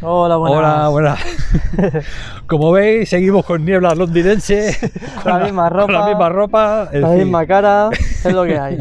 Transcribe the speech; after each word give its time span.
Hola, 0.00 0.36
buenas. 0.36 0.58
Hola, 0.58 0.88
buenas. 0.88 1.20
Como 2.46 2.70
veis, 2.70 3.08
seguimos 3.08 3.44
con 3.44 3.64
niebla 3.64 3.94
londinense. 3.96 4.76
Con 5.22 5.32
la 5.38 5.44
misma 5.44 5.68
ropa. 5.70 5.86
Con 5.86 5.94
la 5.94 6.06
misma 6.06 6.28
ropa. 6.28 6.88
La 6.92 7.08
fin. 7.08 7.18
misma 7.18 7.46
cara, 7.46 7.90
es 7.92 8.32
lo 8.32 8.44
que 8.44 8.58
hay. 8.58 8.78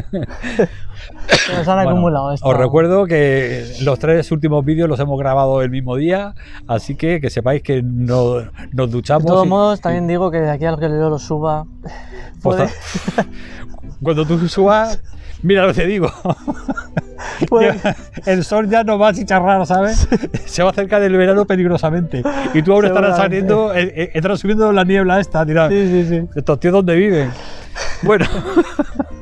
Se 1.27 1.53
nos 1.55 1.67
han 1.67 1.75
Bueno, 1.77 1.89
acumulado 1.91 2.33
esto. 2.33 2.47
Os 2.47 2.55
recuerdo 2.55 3.05
que 3.05 3.65
los 3.81 3.97
tres 3.97 4.31
últimos 4.31 4.63
vídeos 4.63 4.87
los 4.87 4.99
hemos 4.99 5.17
grabado 5.19 5.61
el 5.63 5.71
mismo 5.71 5.95
día, 5.95 6.35
así 6.67 6.95
que 6.95 7.19
que 7.19 7.29
sepáis 7.31 7.63
que 7.63 7.81
no, 7.83 8.41
nos 8.71 8.87
De 8.89 8.93
duchamos. 8.93 9.25
todos 9.25 9.45
y- 9.45 9.49
modos, 9.49 9.81
también 9.81 10.05
digo 10.07 10.29
que 10.29 10.37
de 10.39 10.51
aquí 10.51 10.65
al 10.65 10.77
que 10.79 10.87
yo 10.87 11.09
lo 11.09 11.17
suba, 11.19 11.65
pues, 12.43 12.57
puede, 12.57 12.69
Cuando 14.03 14.25
tú 14.25 14.47
subas, 14.47 15.01
mira 15.43 15.63
lo 15.63 15.69
que 15.73 15.81
te 15.81 15.87
digo. 15.87 16.11
puede- 17.49 17.79
El 18.25 18.43
sol 18.43 18.69
ya 18.69 18.83
no 18.83 18.97
va 18.99 19.09
a 19.09 19.13
chicharrar, 19.13 19.65
¿sabes? 19.65 20.07
Se 20.45 20.63
va 20.63 20.69
acerca 20.71 20.99
del 20.99 21.15
verano 21.17 21.45
peligrosamente. 21.45 22.23
Y 22.53 22.61
tú 22.61 22.73
ahora 22.73 22.87
estarás 22.89 23.17
saliendo, 23.17 23.73
eh, 23.73 23.93
eh, 23.95 24.11
estarás 24.13 24.39
subiendo 24.39 24.71
la 24.71 24.83
niebla 24.83 25.19
esta, 25.19 25.43
dirás, 25.45 25.69
Sí, 25.71 25.87
sí, 25.87 26.05
sí. 26.09 26.29
¿estos 26.35 26.59
tíos 26.59 26.73
dónde 26.73 26.95
viven? 26.95 27.31
Bueno. 28.03 28.25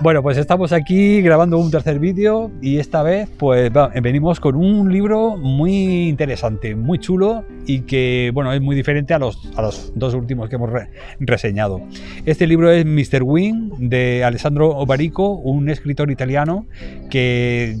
Bueno, 0.00 0.22
pues 0.22 0.36
estamos 0.38 0.72
aquí 0.72 1.20
grabando 1.22 1.58
un 1.58 1.70
tercer 1.70 1.98
vídeo 1.98 2.50
y 2.60 2.78
esta 2.78 3.02
vez 3.02 3.28
pues 3.36 3.70
venimos 4.02 4.40
con 4.40 4.56
un 4.56 4.92
libro 4.92 5.36
muy 5.36 6.08
interesante, 6.08 6.74
muy 6.74 6.98
chulo 6.98 7.44
y 7.66 7.80
que 7.80 8.30
bueno 8.34 8.52
es 8.52 8.60
muy 8.60 8.74
diferente 8.76 9.14
a 9.14 9.18
los, 9.18 9.38
a 9.56 9.62
los 9.62 9.92
dos 9.94 10.14
últimos 10.14 10.48
que 10.48 10.56
hemos 10.56 10.70
re- 10.70 10.90
reseñado. 11.20 11.80
Este 12.24 12.46
libro 12.46 12.70
es 12.70 12.84
Mr. 12.84 13.22
Wing 13.22 13.70
de 13.78 14.24
Alessandro 14.24 14.84
Barico, 14.86 15.30
un 15.34 15.68
escritor 15.68 16.10
italiano 16.10 16.66
que 17.10 17.76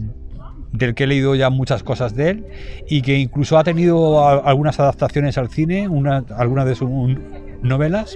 del 0.72 0.94
que 0.94 1.04
he 1.04 1.06
leído 1.06 1.34
ya 1.34 1.48
muchas 1.48 1.82
cosas 1.82 2.14
de 2.14 2.30
él 2.30 2.44
y 2.88 3.00
que 3.00 3.18
incluso 3.18 3.56
ha 3.56 3.64
tenido 3.64 4.26
algunas 4.28 4.78
adaptaciones 4.78 5.38
al 5.38 5.48
cine, 5.48 5.88
una- 5.88 6.24
algunas 6.36 6.66
de 6.66 6.74
sus 6.74 6.88
novelas. 7.62 8.14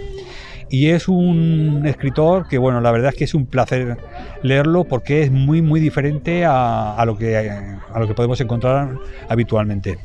Y 0.71 0.91
es 0.91 1.09
un 1.09 1.83
escritor 1.85 2.47
que, 2.49 2.57
bueno, 2.57 2.81
la 2.81 2.93
verdad 2.93 3.11
es 3.11 3.17
que 3.17 3.25
es 3.25 3.35
un 3.35 3.47
placer 3.47 3.99
leerlo 4.43 4.85
porque 4.85 5.23
es 5.23 5.31
muy, 5.33 5.63
muy 5.63 5.81
diferente 5.81 6.45
a, 6.47 7.03
lo, 7.05 7.19
que, 7.19 7.37
a 7.37 7.99
lo 7.99 8.07
que 8.07 8.15
podemos 8.15 8.41
encontrar 8.41 8.97
habitualmente. 9.29 9.99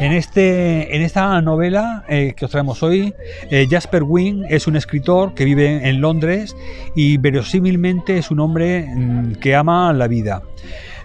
En, 0.00 0.12
este, 0.12 0.96
en 0.96 1.02
esta 1.02 1.40
novela 1.42 2.04
eh, 2.08 2.34
que 2.36 2.46
os 2.46 2.50
traemos 2.50 2.82
hoy, 2.82 3.14
eh, 3.50 3.66
Jasper 3.70 4.02
Wing 4.02 4.44
es 4.48 4.66
un 4.66 4.76
escritor 4.76 5.34
que 5.34 5.44
vive 5.44 5.88
en 5.88 6.00
Londres 6.00 6.56
y 6.94 7.18
verosímilmente 7.18 8.16
es 8.16 8.30
un 8.30 8.40
hombre 8.40 8.86
mm, 8.88 9.34
que 9.34 9.54
ama 9.54 9.92
la 9.92 10.08
vida. 10.08 10.42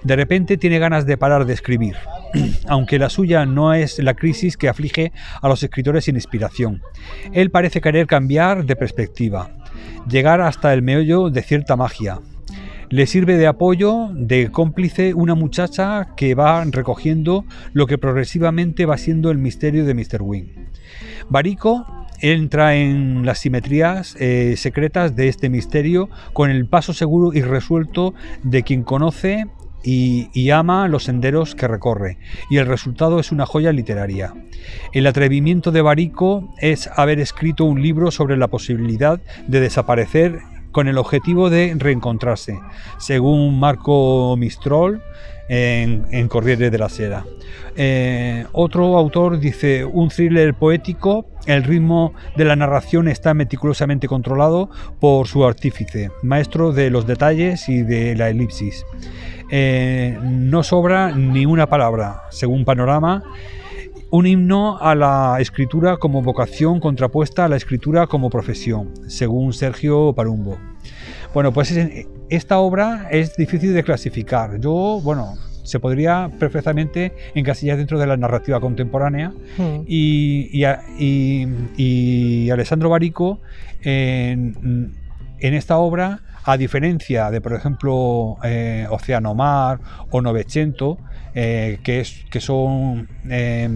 De 0.04 0.16
repente 0.16 0.58
tiene 0.58 0.80
ganas 0.80 1.06
de 1.06 1.18
parar 1.18 1.46
de 1.46 1.54
escribir, 1.54 1.96
aunque 2.68 2.98
la 2.98 3.10
suya 3.10 3.46
no 3.46 3.74
es 3.74 4.00
la 4.00 4.16
crisis 4.16 4.58
que 4.58 4.70
aflige 4.70 5.12
a 5.42 5.48
los 5.48 5.62
escritores 5.62 6.06
sin 6.06 6.16
inspiración. 6.16 6.82
Él 7.34 7.52
parece 7.52 7.82
querer 7.82 8.08
cambiar 8.08 8.66
de 8.66 8.76
perspectiva, 8.76 9.52
llegar 10.10 10.42
hasta 10.42 10.74
el 10.74 10.82
meollo 10.82 11.30
de 11.30 11.44
cierta 11.44 11.76
magia. 11.76 12.20
Le 12.90 13.06
sirve 13.06 13.38
de 13.38 13.48
apoyo, 13.48 14.10
de 14.14 14.52
cómplice, 14.52 15.14
una 15.14 15.34
muchacha 15.34 16.10
que 16.18 16.36
va 16.36 16.66
recogiendo 16.66 17.46
lo 17.72 17.88
que 17.88 17.98
progresivamente 17.98 18.86
va 18.86 18.98
siendo 18.98 19.32
el 19.32 19.38
misterio 19.38 19.86
de 19.86 19.94
Mr. 19.94 20.22
Wing. 20.22 20.48
Barico 21.30 21.86
entra 22.20 22.76
en 22.76 23.26
las 23.26 23.40
simetrías 23.40 24.18
eh, 24.20 24.56
secretas 24.58 25.16
de 25.16 25.30
este 25.30 25.50
misterio 25.50 26.10
con 26.34 26.50
el 26.50 26.66
paso 26.66 26.94
seguro 26.94 27.34
y 27.34 27.42
resuelto 27.42 28.14
de 28.44 28.64
quien 28.64 28.84
conoce 28.84 29.48
y, 29.84 30.50
ama 30.52 30.88
los 30.88 31.06
senderos 31.06 31.56
que 31.56 31.68
recorre, 31.68 32.18
y 32.50 32.58
el 32.58 32.66
resultado 32.66 33.20
es 33.20 33.32
una 33.32 33.46
joya 33.46 33.72
literaria. 33.72 34.34
El 34.94 35.08
atrevimiento 35.08 35.72
de 35.72 35.82
Barico 35.82 36.54
es 36.60 36.90
haber 36.96 37.20
escrito 37.20 37.66
un 37.66 37.82
libro 37.82 38.12
sobre 38.12 38.38
la 38.38 38.48
posibilidad 38.48 39.20
de 39.48 39.60
desaparecer 39.60 40.40
con 40.72 40.88
el 40.88 40.98
objetivo 40.98 41.50
de 41.50 41.76
reencontrarse, 41.78 42.60
según 42.98 43.60
Marco 43.60 44.36
Mistrol 44.38 45.02
en, 45.50 46.28
Corriere 46.28 46.70
de 46.70 46.78
la 46.78 46.90
Sera. 46.90 47.26
Eh, 47.76 48.46
otro 48.52 48.98
autor 48.98 49.40
dice, 49.40 49.86
un 49.86 50.10
thriller 50.10 50.54
poético, 50.54 51.26
el 51.46 51.64
ritmo 51.64 52.14
de 52.36 52.46
la 52.46 52.56
narración 52.56 53.08
está 53.08 53.34
meticulosamente 53.34 54.08
controlado 54.08 54.70
por 55.00 55.28
su 55.28 55.46
artífice, 55.46 56.12
maestro 56.24 56.72
de 56.72 56.90
los 56.90 57.08
detalles 57.08 57.68
y 57.70 57.84
de 57.84 58.16
la 58.16 58.30
elipsis. 58.30 58.86
Eh, 59.50 60.18
no 60.22 60.64
sobra 60.64 61.12
ni 61.12 61.46
una 61.46 61.68
palabra, 61.68 62.24
según 62.30 62.64
Panorama, 62.64 63.24
un 64.10 64.28
himno 64.28 64.78
a 64.78 64.94
la 64.94 65.38
escritura 65.40 65.98
como 65.98 66.22
vocación 66.22 66.80
contrapuesta 66.80 67.46
a 67.46 67.50
la 67.50 67.56
escritura 67.56 68.08
como 68.08 68.30
profesión, 68.30 68.92
según 69.08 69.54
Sergio 69.54 70.14
Parumbo. 70.14 70.71
Bueno, 71.34 71.52
pues 71.54 71.72
es- 71.72 72.08
esta 72.30 72.60
obra 72.60 73.08
es 73.12 73.36
difícil 73.36 73.74
de 73.74 73.84
clasificar. 73.84 74.60
Yo, 74.60 75.00
bueno, 75.04 75.36
se 75.64 75.80
podría 75.80 76.30
perfectamente 76.40 77.14
encasillar 77.36 77.78
dentro 77.78 78.00
de 78.00 78.08
la 78.08 78.18
narrativa 78.18 78.60
contemporánea 78.60 79.30
Hmm. 79.58 79.84
y, 79.88 80.50
y, 80.52 80.64
a- 80.66 80.82
y- 80.98 81.48
y 81.78 82.50
Alessandro 82.50 82.90
Barico 82.90 83.40
en, 83.84 84.92
en 85.40 85.54
esta 85.54 85.78
obra, 85.78 86.20
a 86.44 86.58
diferencia 86.58 87.30
de, 87.32 87.40
por 87.42 87.54
ejemplo, 87.54 88.38
eh, 88.44 88.88
Océano 88.90 89.36
Mar 89.36 89.80
o 90.10 90.22
Novecento, 90.22 90.98
eh, 91.36 91.80
que, 91.84 92.02
es, 92.02 92.26
que 92.30 92.42
son, 92.42 93.08
eh, 93.30 93.70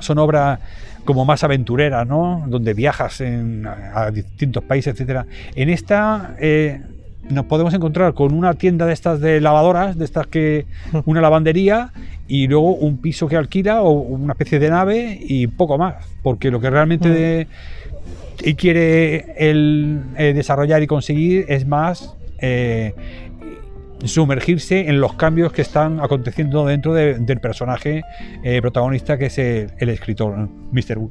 son 0.00 0.18
obras 0.18 0.58
como 1.04 1.24
más 1.24 1.44
aventureras, 1.44 2.06
¿no? 2.06 2.44
donde 2.48 2.74
viajas 2.74 3.20
en- 3.20 3.66
a, 3.66 4.10
distintos 4.10 4.64
países, 4.64 4.94
etcétera. 4.94 5.26
En 5.54 5.68
esta 5.68 6.34
eh, 6.40 6.80
nos 7.30 7.44
podemos 7.46 7.74
encontrar 7.74 8.14
con 8.14 8.32
una 8.34 8.54
tienda 8.54 8.86
de 8.86 8.92
estas 8.92 9.20
de 9.20 9.40
lavadoras, 9.40 9.98
de 9.98 10.04
estas 10.04 10.26
que 10.26 10.66
una 11.06 11.20
lavandería 11.20 11.92
y 12.28 12.46
luego 12.48 12.74
un 12.74 12.98
piso 12.98 13.28
que 13.28 13.36
alquila 13.36 13.82
o 13.82 13.90
una 13.90 14.32
especie 14.32 14.58
de 14.58 14.70
nave 14.70 15.18
y 15.20 15.46
poco 15.46 15.78
más, 15.78 15.94
porque 16.22 16.50
lo 16.50 16.60
que 16.60 16.70
realmente 16.70 17.08
Mm. 17.08 17.12
de- 17.12 17.46
y 18.44 18.54
quiere 18.54 19.34
él 19.38 20.00
eh, 20.18 20.32
desarrollar 20.34 20.82
y 20.82 20.86
conseguir 20.86 21.46
es 21.48 21.66
más 21.66 22.14
eh, 22.38 22.94
sumergirse 24.04 24.88
en 24.88 25.00
los 25.00 25.14
cambios 25.14 25.52
que 25.52 25.62
están 25.62 26.00
aconteciendo 26.00 26.66
dentro 26.66 26.92
de- 26.92 27.14
del 27.14 27.40
personaje 27.40 28.02
eh, 28.44 28.60
protagonista 28.60 29.16
que 29.16 29.26
es 29.26 29.38
el, 29.38 29.70
el 29.78 29.88
escritor, 29.88 30.48
Mr. 30.70 30.98
Wu. 30.98 31.10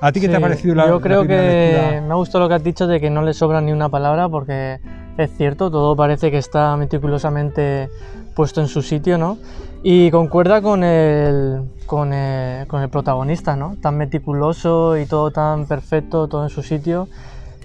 ¿A 0.00 0.10
ti 0.12 0.20
qué 0.20 0.28
te 0.28 0.36
ha 0.36 0.40
parecido 0.40 0.74
la 0.74 0.88
Yo 0.88 1.00
creo 1.00 1.22
que 1.26 1.36
lectura? 1.36 2.00
me 2.02 2.12
ha 2.12 2.16
gustado 2.16 2.44
lo 2.44 2.48
que 2.48 2.54
has 2.56 2.64
dicho 2.64 2.86
de 2.88 3.00
que 3.00 3.10
no 3.10 3.22
le 3.22 3.32
sobra 3.32 3.60
ni 3.60 3.70
una 3.72 3.88
palabra 3.88 4.28
porque 4.28 4.78
es 5.16 5.36
cierto, 5.36 5.70
todo 5.70 5.94
parece 5.96 6.30
que 6.30 6.38
está 6.38 6.76
meticulosamente 6.76 7.88
puesto 8.34 8.60
en 8.60 8.68
su 8.68 8.82
sitio, 8.82 9.18
¿no? 9.18 9.38
Y 9.82 10.10
concuerda 10.10 10.60
con 10.62 10.82
el, 10.82 11.62
con 11.86 12.12
el, 12.12 12.66
con 12.66 12.82
el 12.82 12.88
protagonista, 12.88 13.54
¿no? 13.54 13.76
Tan 13.80 13.96
meticuloso 13.96 14.96
y 14.96 15.06
todo 15.06 15.30
tan 15.30 15.66
perfecto, 15.66 16.26
todo 16.26 16.44
en 16.44 16.50
su 16.50 16.62
sitio, 16.62 17.08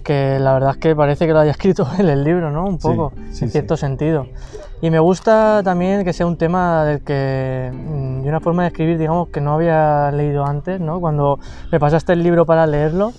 que 0.04 0.38
la 0.40 0.54
verdad 0.54 0.72
es 0.72 0.78
que 0.78 0.96
parece 0.96 1.26
que 1.28 1.34
lo 1.34 1.40
haya 1.40 1.52
escrito 1.58 1.88
en 1.98 2.08
el 2.10 2.24
libro, 2.24 2.52
¿no? 2.52 2.66
Un 2.66 2.78
poco, 2.78 3.14
sí, 3.32 3.46
en 3.46 3.50
sí. 3.50 3.50
cierto 3.50 3.78
sentido. 3.78 4.28
Y 4.82 4.92
me 4.92 5.00
gusta 5.00 5.62
también 5.64 6.06
que 6.06 6.14
sea 6.14 6.26
un 6.26 6.38
tema 6.38 6.86
del 6.86 7.02
que, 7.02 7.72
mm, 7.74 8.22
de 8.22 8.30
una 8.30 8.40
forma 8.40 8.64
de 8.64 8.70
escribir, 8.70 8.98
digamos, 8.98 9.30
que 9.30 9.42
no 9.42 9.54
había 9.54 10.12
leído 10.12 10.46
antes, 10.46 10.80
¿no? 10.80 11.00
Cuando 11.00 11.40
me 11.72 11.80
pasaste 11.80 12.14
el 12.14 12.24
libro 12.24 12.46
para 12.46 12.66
leerlo, 12.68 13.14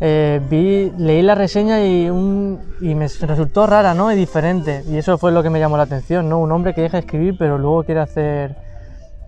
eh, 0.00 0.40
vi, 0.50 0.92
leí 0.98 1.22
la 1.22 1.34
reseña 1.34 1.84
y, 1.84 2.08
un, 2.10 2.60
y 2.80 2.94
me 2.94 3.08
resultó 3.08 3.66
rara, 3.66 3.94
¿no? 3.94 4.12
Y 4.12 4.16
diferente. 4.16 4.82
Y 4.88 4.96
eso 4.98 5.18
fue 5.18 5.32
lo 5.32 5.42
que 5.42 5.50
me 5.50 5.58
llamó 5.58 5.76
la 5.76 5.84
atención, 5.84 6.28
¿no? 6.28 6.38
Un 6.38 6.52
hombre 6.52 6.74
que 6.74 6.82
deja 6.82 6.96
de 6.98 7.00
escribir, 7.04 7.36
pero 7.38 7.58
luego 7.58 7.84
quiere 7.84 8.00
hacer 8.00 8.56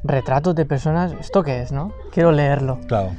retratos 0.04 0.54
de 0.54 0.64
personas. 0.64 1.12
¿Esto 1.20 1.42
qué 1.42 1.62
es, 1.62 1.72
no? 1.72 1.92
Quiero 2.12 2.32
leerlo. 2.32 2.78
Claro. 2.86 3.10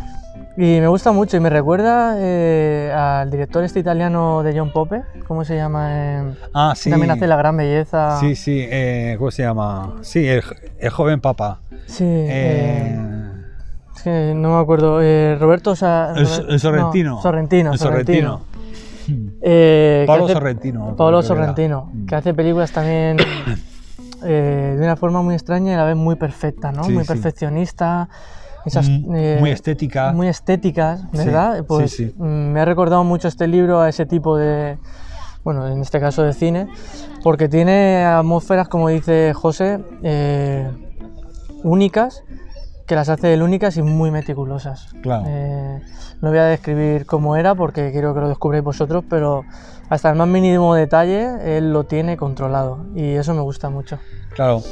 Y 0.57 0.79
me 0.81 0.87
gusta 0.87 1.11
mucho 1.13 1.37
y 1.37 1.39
me 1.39 1.49
recuerda 1.49 2.15
eh, 2.17 2.91
al 2.93 3.29
director 3.31 3.63
este 3.63 3.79
italiano 3.79 4.43
de 4.43 4.57
John 4.57 4.71
Pope, 4.73 5.03
¿cómo 5.25 5.45
se 5.45 5.55
llama? 5.55 5.87
Eh, 5.91 6.33
Ah, 6.53 6.73
sí. 6.75 6.89
También 6.89 7.11
hace 7.11 7.27
La 7.27 7.37
Gran 7.37 7.55
Belleza. 7.55 8.19
Sí, 8.19 8.35
sí, 8.35 8.65
eh, 8.69 9.15
¿cómo 9.17 9.31
se 9.31 9.43
llama? 9.43 9.95
Sí, 10.01 10.27
el, 10.27 10.43
el 10.79 10.89
joven 10.89 11.21
papa. 11.21 11.59
Sí, 11.85 12.03
No 14.05 14.55
me 14.55 14.61
acuerdo. 14.61 14.99
eh, 15.01 15.37
Roberto 15.39 15.75
Sa- 15.75 16.13
el, 16.15 16.25
Robert- 16.25 16.49
el 16.49 16.59
Sorrentino. 16.59 17.09
no, 17.15 17.21
Sorrentino. 17.21 17.71
El 17.73 17.79
Sorrentino. 17.79 18.41
Eh, 19.41 20.01
que 20.03 20.07
Pablo 20.07 20.25
hace- 20.25 20.33
Sorrentino. 20.33 20.95
Pablo. 20.95 21.21
Sorrentino, 21.23 21.91
que 22.07 22.15
hace 22.15 22.33
películas 22.33 22.71
también 22.71 23.17
eh, 24.23 24.75
de 24.77 24.83
una 24.83 24.95
forma 24.95 25.21
muy 25.21 25.33
extraña 25.33 25.71
y 25.71 25.73
a 25.75 25.77
la 25.77 25.85
vez 25.85 25.95
muy 25.95 26.15
perfecta, 26.15 26.71
¿no? 26.71 26.83
Sí, 26.83 26.91
muy 26.91 27.03
sí. 27.03 27.07
perfeccionista. 27.07 28.09
Esas, 28.65 28.87
Mm, 28.89 29.39
muy 29.39 29.49
estética. 29.51 30.11
Muy 30.11 30.27
estéticas, 30.27 31.09
¿verdad? 31.11 31.63
Pues 31.65 31.99
mm, 32.17 32.23
me 32.23 32.59
ha 32.59 32.65
recordado 32.65 33.03
mucho 33.03 33.27
este 33.29 33.47
libro 33.47 33.79
a 33.79 33.87
ese 33.89 34.05
tipo 34.05 34.37
de, 34.37 34.77
bueno, 35.45 35.65
en 35.67 35.79
este 35.81 35.99
caso 35.99 36.21
de 36.23 36.33
cine, 36.33 36.67
porque 37.23 37.47
tiene 37.47 38.03
atmósferas, 38.03 38.67
como 38.67 38.89
dice 38.89 39.33
José, 39.33 39.79
únicas 41.63 42.23
que 42.89 42.95
las 42.95 43.07
hace 43.07 43.31
él 43.31 43.43
únicas 43.43 43.77
y 43.77 43.83
muy 43.83 44.09
meticulosas. 44.09 44.87
Claro. 45.03 45.25
Eh, 45.27 45.79
no 46.21 46.29
voy 46.29 46.39
a 46.39 46.45
describir 46.45 47.05
cómo 47.05 47.35
era 47.35 47.53
porque 47.53 47.91
quiero 47.91 48.15
que 48.15 48.19
lo 48.19 48.27
descubráis 48.27 48.63
vosotros, 48.63 49.03
pero 49.07 49.45
hasta 49.89 50.09
el 50.09 50.15
más 50.15 50.27
mínimo 50.27 50.73
detalle 50.73 51.57
él 51.57 51.71
lo 51.71 51.83
tiene 51.83 52.17
controlado 52.17 52.87
y 52.95 53.11
eso 53.11 53.35
me 53.35 53.41
gusta 53.41 53.69
mucho. 53.69 53.99
Claro. 54.33 54.63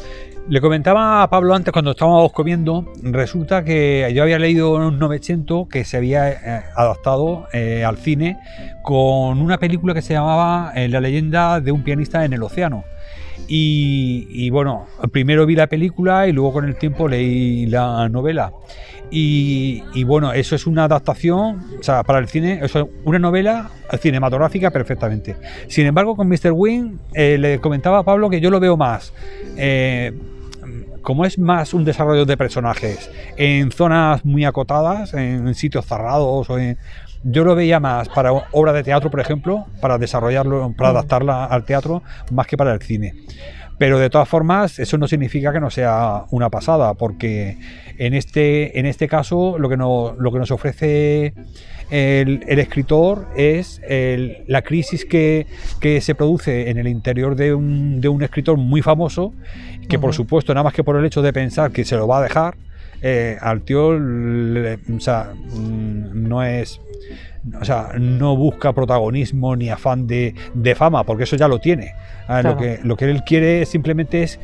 Le 0.49 0.61
comentaba 0.61 1.21
a 1.21 1.29
Pablo 1.29 1.53
antes 1.53 1.71
cuando 1.71 1.91
estábamos 1.91 2.31
comiendo, 2.31 2.85
resulta 3.03 3.63
que 3.63 4.09
yo 4.15 4.23
había 4.23 4.39
leído 4.39 4.75
un 4.75 4.97
900 4.97 5.67
que 5.67 5.83
se 5.83 5.97
había 5.97 6.31
eh, 6.31 6.63
adaptado 6.75 7.47
eh, 7.53 7.83
al 7.83 7.97
cine 7.97 8.39
con 8.81 9.41
una 9.41 9.57
película 9.57 9.93
que 9.93 10.01
se 10.01 10.13
llamaba 10.13 10.71
eh, 10.73 10.87
La 10.87 11.01
leyenda 11.01 11.59
de 11.59 11.71
un 11.71 11.83
pianista 11.83 12.25
en 12.25 12.33
el 12.33 12.41
océano. 12.41 12.83
Y, 13.47 14.27
y, 14.29 14.49
bueno, 14.49 14.87
primero 15.11 15.45
vi 15.45 15.55
la 15.55 15.67
película 15.67 16.27
y 16.27 16.33
luego 16.33 16.53
con 16.53 16.65
el 16.65 16.75
tiempo 16.75 17.07
leí 17.07 17.65
la 17.65 18.09
novela. 18.09 18.51
Y, 19.09 19.83
y, 19.93 20.03
bueno, 20.03 20.33
eso 20.33 20.55
es 20.55 20.67
una 20.67 20.83
adaptación, 20.83 21.63
o 21.79 21.83
sea, 21.83 22.03
para 22.03 22.19
el 22.19 22.27
cine, 22.27 22.59
eso 22.61 22.79
es 22.79 22.85
una 23.05 23.19
novela 23.19 23.69
cinematográfica 23.99 24.69
perfectamente. 24.69 25.37
Sin 25.67 25.85
embargo, 25.85 26.15
con 26.15 26.27
Mr. 26.27 26.51
Wing 26.51 26.97
eh, 27.13 27.37
le 27.37 27.59
comentaba 27.59 27.99
a 27.99 28.03
Pablo 28.03 28.29
que 28.29 28.41
yo 28.41 28.49
lo 28.49 28.59
veo 28.59 28.75
más. 28.75 29.13
Eh, 29.55 30.11
como 31.01 31.23
es 31.23 31.39
más 31.39 31.73
un 31.73 31.85
desarrollo 31.85 32.25
de 32.25 32.35
personajes 32.35 33.09
en 33.37 33.71
zonas 33.71 34.25
muy 34.25 34.43
acotadas, 34.43 35.13
en 35.13 35.55
sitios 35.55 35.85
cerrados 35.85 36.49
o 36.49 36.59
en, 36.59 36.77
yo 37.29 37.43
lo 37.43 37.55
veía 37.55 37.79
más 37.79 38.07
para 38.09 38.31
obra 38.31 38.71
de 38.71 38.83
teatro, 38.83 39.11
por 39.11 39.19
ejemplo, 39.19 39.65
para 39.81 39.97
desarrollarlo, 39.97 40.73
para 40.77 40.89
adaptarla 40.89 41.45
al 41.45 41.65
teatro, 41.65 42.01
más 42.31 42.47
que 42.47 42.55
para 42.55 42.73
el 42.73 42.81
cine. 42.81 43.13
Pero 43.77 43.99
de 43.99 44.09
todas 44.09 44.27
formas, 44.27 44.79
eso 44.79 44.97
no 44.97 45.07
significa 45.07 45.51
que 45.51 45.59
no 45.59 45.69
sea 45.69 46.23
una 46.31 46.49
pasada, 46.49 46.93
porque 46.93 47.57
en 47.97 48.13
este, 48.13 48.79
en 48.79 48.85
este 48.85 49.07
caso 49.07 49.59
lo 49.59 49.69
que, 49.69 49.77
no, 49.77 50.15
lo 50.17 50.31
que 50.31 50.39
nos 50.39 50.51
ofrece 50.51 51.33
el, 51.91 52.43
el 52.47 52.59
escritor 52.59 53.27
es 53.35 53.81
el, 53.87 54.43
la 54.47 54.61
crisis 54.61 55.05
que, 55.05 55.47
que, 55.79 56.01
se 56.01 56.15
produce 56.15 56.69
en 56.69 56.77
el 56.77 56.87
interior 56.87 57.35
de 57.35 57.53
un, 57.53 58.01
de 58.01 58.07
un 58.07 58.23
escritor 58.23 58.57
muy 58.57 58.81
famoso, 58.81 59.33
que 59.87 59.97
uh 59.97 59.99
-huh. 59.99 60.01
por 60.01 60.13
supuesto, 60.13 60.53
nada 60.53 60.63
más 60.63 60.73
que 60.73 60.83
por 60.83 60.95
el 60.95 61.05
hecho 61.05 61.21
de 61.21 61.33
pensar 61.33 61.71
que 61.71 61.85
se 61.85 61.97
lo 61.97 62.07
va 62.07 62.19
a 62.19 62.23
dejar, 62.23 62.55
eh, 63.01 63.37
al 63.39 63.61
tío 63.61 63.97
le, 63.97 64.79
o 64.95 64.99
sea, 64.99 65.33
no 65.53 66.43
es 66.43 66.79
o 67.59 67.63
sea, 67.63 67.91
no 67.97 68.35
busca 68.35 68.73
protagonismo 68.73 69.55
ni 69.55 69.69
afán 69.69 70.07
de, 70.07 70.35
de 70.53 70.75
fama, 70.75 71.03
porque 71.03 71.23
eso 71.23 71.35
ya 71.35 71.47
lo 71.47 71.59
tiene. 71.59 71.93
Claro. 72.25 72.51
Lo, 72.51 72.57
que, 72.57 72.79
lo 72.83 72.97
que 72.97 73.05
él 73.05 73.23
quiere 73.23 73.65
simplemente 73.65 74.23
es 74.23 74.39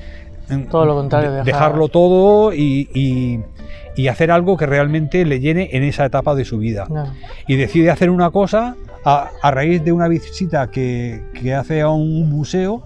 todo 0.70 0.86
lo 0.86 0.96
contrario, 0.96 1.32
dejar... 1.32 1.46
dejarlo 1.46 1.88
todo 1.88 2.54
y, 2.54 2.90
y, 2.94 3.40
y, 3.96 4.08
hacer 4.08 4.32
algo 4.32 4.58
que 4.58 4.66
realmente 4.66 5.26
le 5.26 5.40
llene 5.40 5.70
en 5.74 5.84
esa 5.84 6.06
etapa 6.06 6.36
de 6.36 6.46
su 6.46 6.58
vida. 6.58 6.86
No. 6.90 7.12
Y 7.48 7.56
decide 7.56 7.90
hacer 7.90 8.10
una 8.10 8.30
cosa 8.32 8.76
a, 9.06 9.30
a 9.42 9.52
raíz 9.52 9.84
de 9.84 9.92
una 9.92 10.08
visita 10.08 10.70
que, 10.70 11.24
que 11.34 11.54
hace 11.54 11.82
a 11.82 11.90
un 11.90 12.30
museo 12.30 12.84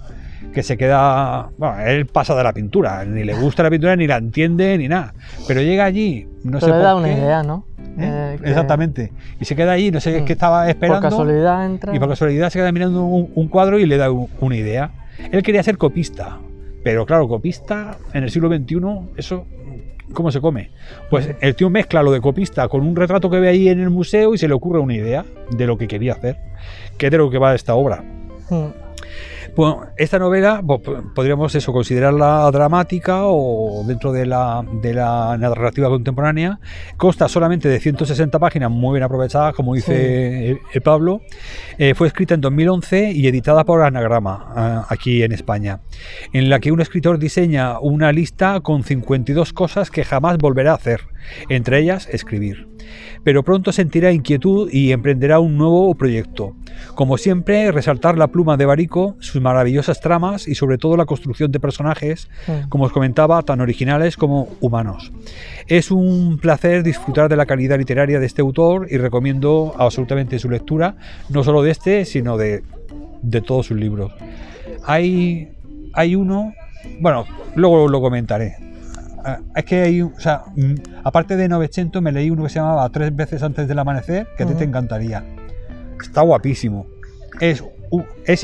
que 0.53 0.63
se 0.63 0.77
queda. 0.77 1.49
Bueno, 1.57 1.79
él 1.79 2.05
pasa 2.05 2.35
de 2.35 2.43
la 2.43 2.53
pintura, 2.53 3.03
ni 3.05 3.23
le 3.23 3.33
gusta 3.33 3.63
la 3.63 3.69
pintura, 3.69 3.95
ni 3.95 4.07
la 4.07 4.17
entiende, 4.17 4.77
ni 4.77 4.87
nada. 4.87 5.13
Pero 5.47 5.61
llega 5.61 5.85
allí, 5.85 6.27
no 6.43 6.59
Pero 6.59 6.73
sé. 6.73 6.77
le 6.77 6.83
da 6.83 6.95
una 6.95 7.11
idea, 7.11 7.43
¿no? 7.43 7.65
¿eh? 7.99 8.35
Eh, 8.35 8.39
Exactamente. 8.43 9.11
Y 9.39 9.45
se 9.45 9.55
queda 9.55 9.73
allí, 9.73 9.91
no 9.91 9.99
sé 9.99 10.21
Mm. 10.21 10.25
qué 10.25 10.33
estaba 10.33 10.69
esperando. 10.69 11.01
Por 11.01 11.09
casualidad 11.09 11.65
entra. 11.65 11.95
Y 11.95 11.99
por 11.99 12.09
casualidad 12.09 12.49
se 12.49 12.59
queda 12.59 12.71
mirando 12.71 13.03
un, 13.03 13.31
un 13.35 13.47
cuadro 13.47 13.79
y 13.79 13.85
le 13.85 13.97
da 13.97 14.09
una 14.11 14.55
idea. 14.55 14.91
Él 15.31 15.41
quería 15.43 15.63
ser 15.63 15.77
copista, 15.77 16.37
pero 16.83 17.05
claro, 17.05 17.27
copista 17.27 17.97
en 18.13 18.23
el 18.23 18.29
siglo 18.31 18.49
XXI, 18.49 18.77
eso, 19.17 19.45
¿cómo 20.13 20.31
se 20.31 20.39
come? 20.39 20.69
Pues 21.09 21.31
el 21.41 21.55
tío 21.55 21.69
mezcla 21.71 22.03
lo 22.03 22.11
de 22.11 22.21
copista 22.21 22.67
con 22.67 22.81
un 22.85 22.95
retrato 22.95 23.29
que 23.29 23.39
ve 23.39 23.49
ahí 23.49 23.67
en 23.69 23.79
el 23.79 23.89
museo 23.89 24.33
y 24.33 24.37
se 24.37 24.47
le 24.47 24.53
ocurre 24.53 24.79
una 24.79 24.93
idea 24.93 25.25
de 25.51 25.65
lo 25.65 25.77
que 25.77 25.87
quería 25.87 26.13
hacer, 26.13 26.37
que 26.97 27.07
es 27.07 27.11
de 27.11 27.17
lo 27.17 27.29
que 27.31 27.39
va 27.39 27.55
esta 27.55 27.73
obra. 27.75 28.03
Mm. 28.49 28.86
Bueno, 29.57 29.87
esta 29.97 30.19
novela 30.19 30.61
po- 30.65 30.79
podríamos 31.15 31.53
eso 31.55 31.73
considerarla 31.73 32.49
dramática 32.51 33.21
o 33.25 33.83
dentro 33.87 34.11
de 34.11 34.27
la, 34.27 34.63
de 34.83 34.93
la 34.93 35.35
narrativa 35.39 35.89
contemporánea. 35.89 36.59
Consta 36.95 37.27
solamente 37.27 37.67
de 37.67 37.79
160 37.79 38.37
páginas 38.37 38.69
muy 38.69 38.93
bien 38.93 39.03
aprovechadas, 39.03 39.55
como 39.55 39.73
dice 39.73 40.51
el- 40.51 40.59
el 40.73 40.81
Pablo. 40.83 41.21
Eh, 41.79 41.95
fue 41.95 42.07
escrita 42.07 42.35
en 42.35 42.41
2011 42.41 43.11
y 43.11 43.27
editada 43.27 43.65
por 43.65 43.81
Anagrama, 43.81 44.45
ah, 44.55 44.85
aquí 44.89 45.23
en 45.23 45.31
España, 45.31 45.79
en 46.33 46.49
la 46.51 46.59
que 46.59 46.71
un 46.71 46.79
escritor 46.79 47.17
diseña 47.17 47.79
una 47.79 48.11
lista 48.11 48.59
con 48.61 48.83
52 48.83 49.53
cosas 49.53 49.89
que 49.89 50.03
jamás 50.05 50.37
volverá 50.37 50.73
a 50.73 50.75
hacer, 50.75 51.01
entre 51.49 51.79
ellas 51.79 52.07
escribir. 52.11 52.67
Pero 53.23 53.43
pronto 53.43 53.71
sentirá 53.71 54.11
inquietud 54.11 54.69
y 54.71 54.91
emprenderá 54.91 55.39
un 55.39 55.57
nuevo 55.57 55.93
proyecto. 55.95 56.55
Como 56.95 57.17
siempre, 57.17 57.71
resaltar 57.71 58.17
la 58.17 58.27
pluma 58.27 58.57
de 58.57 58.65
Barico, 58.65 59.15
sus 59.19 59.41
maravillosas 59.41 59.99
tramas 59.99 60.47
y 60.47 60.55
sobre 60.55 60.77
todo 60.77 60.95
la 60.97 61.05
construcción 61.05 61.51
de 61.51 61.59
personajes, 61.59 62.29
Mm. 62.47 62.69
como 62.69 62.85
os 62.85 62.91
comentaba, 62.91 63.41
tan 63.43 63.61
originales 63.61 64.15
como 64.17 64.47
humanos. 64.61 65.11
Es 65.67 65.91
un 65.91 66.37
placer 66.39 66.83
disfrutar 66.83 67.29
de 67.29 67.35
la 67.35 67.45
calidad 67.45 67.77
literaria 67.77 68.19
de 68.19 68.25
este 68.25 68.41
autor 68.41 68.87
y 68.89 68.97
recomiendo 68.97 69.73
absolutamente 69.77 70.39
su 70.39 70.49
lectura, 70.49 70.95
no 71.29 71.43
solo 71.43 71.61
de 71.61 71.71
este, 71.71 72.05
sino 72.05 72.37
de, 72.37 72.63
de 73.21 73.41
todos 73.41 73.67
sus 73.67 73.77
libros. 73.77 74.13
Hay, 74.85 75.49
hay 75.93 76.15
uno, 76.15 76.53
bueno, 77.01 77.25
luego 77.55 77.87
lo 77.87 77.99
comentaré. 78.01 78.55
Es 79.55 79.65
que 79.65 79.81
hay, 79.81 80.01
un- 80.01 80.13
o 80.15 80.19
sea, 80.19 80.43
mm, 80.55 80.73
aparte 81.03 81.35
de 81.35 81.47
900 81.47 82.01
me 82.01 82.11
leí 82.11 82.29
uno 82.29 82.43
que 82.43 82.49
se 82.49 82.59
llamaba 82.59 82.87
Tres 82.89 83.15
veces 83.15 83.43
antes 83.43 83.67
del 83.67 83.79
amanecer, 83.79 84.27
que 84.37 84.43
a 84.43 84.45
ti 84.47 84.53
te 84.53 84.63
encantaría. 84.63 85.23
Está 86.01 86.21
guapísimo. 86.21 86.85
Es, 87.39 87.63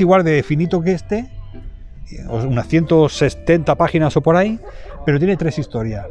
igual 0.00 0.24
de 0.24 0.42
finito 0.42 0.80
que 0.80 0.92
este, 0.92 1.30
unas 2.28 2.66
170 2.68 3.74
páginas 3.74 4.16
o 4.16 4.20
por 4.20 4.36
ahí, 4.36 4.58
pero 5.04 5.18
tiene 5.18 5.36
tres 5.36 5.58
historias. 5.58 6.06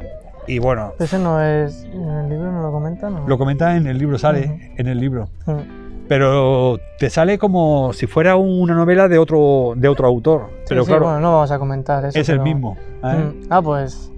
Y 0.47 0.59
bueno, 0.59 0.93
Ese 0.99 1.19
no 1.19 1.41
es. 1.41 1.83
En 1.85 2.01
el 2.09 2.29
libro 2.29 2.51
no 2.51 2.61
lo 2.61 2.71
comenta, 2.71 3.09
¿no? 3.09 3.27
lo 3.27 3.37
comenta 3.37 3.77
en 3.77 3.87
el 3.87 3.97
libro, 3.97 4.17
sale 4.17 4.73
en 4.77 4.87
el 4.87 4.99
libro. 4.99 5.29
Mm. 5.45 5.83
Pero 6.09 6.79
te 6.99 7.09
sale 7.09 7.37
como 7.37 7.93
si 7.93 8.07
fuera 8.07 8.35
una 8.35 8.75
novela 8.75 9.07
de 9.07 9.17
otro, 9.17 9.73
de 9.77 9.87
otro 9.87 10.05
autor. 10.05 10.47
Sí, 10.49 10.65
Pero 10.69 10.83
sí, 10.83 10.87
claro, 10.89 11.05
bueno, 11.05 11.19
no 11.21 11.31
vamos 11.33 11.51
a 11.51 11.59
comentar 11.59 12.03
eso. 12.05 12.19
es 12.19 12.27
el 12.27 12.41
mismo. 12.41 12.77
¿eh? 13.03 13.15
Mm. 13.15 13.47
Ah, 13.49 13.61
pues. 13.61 14.11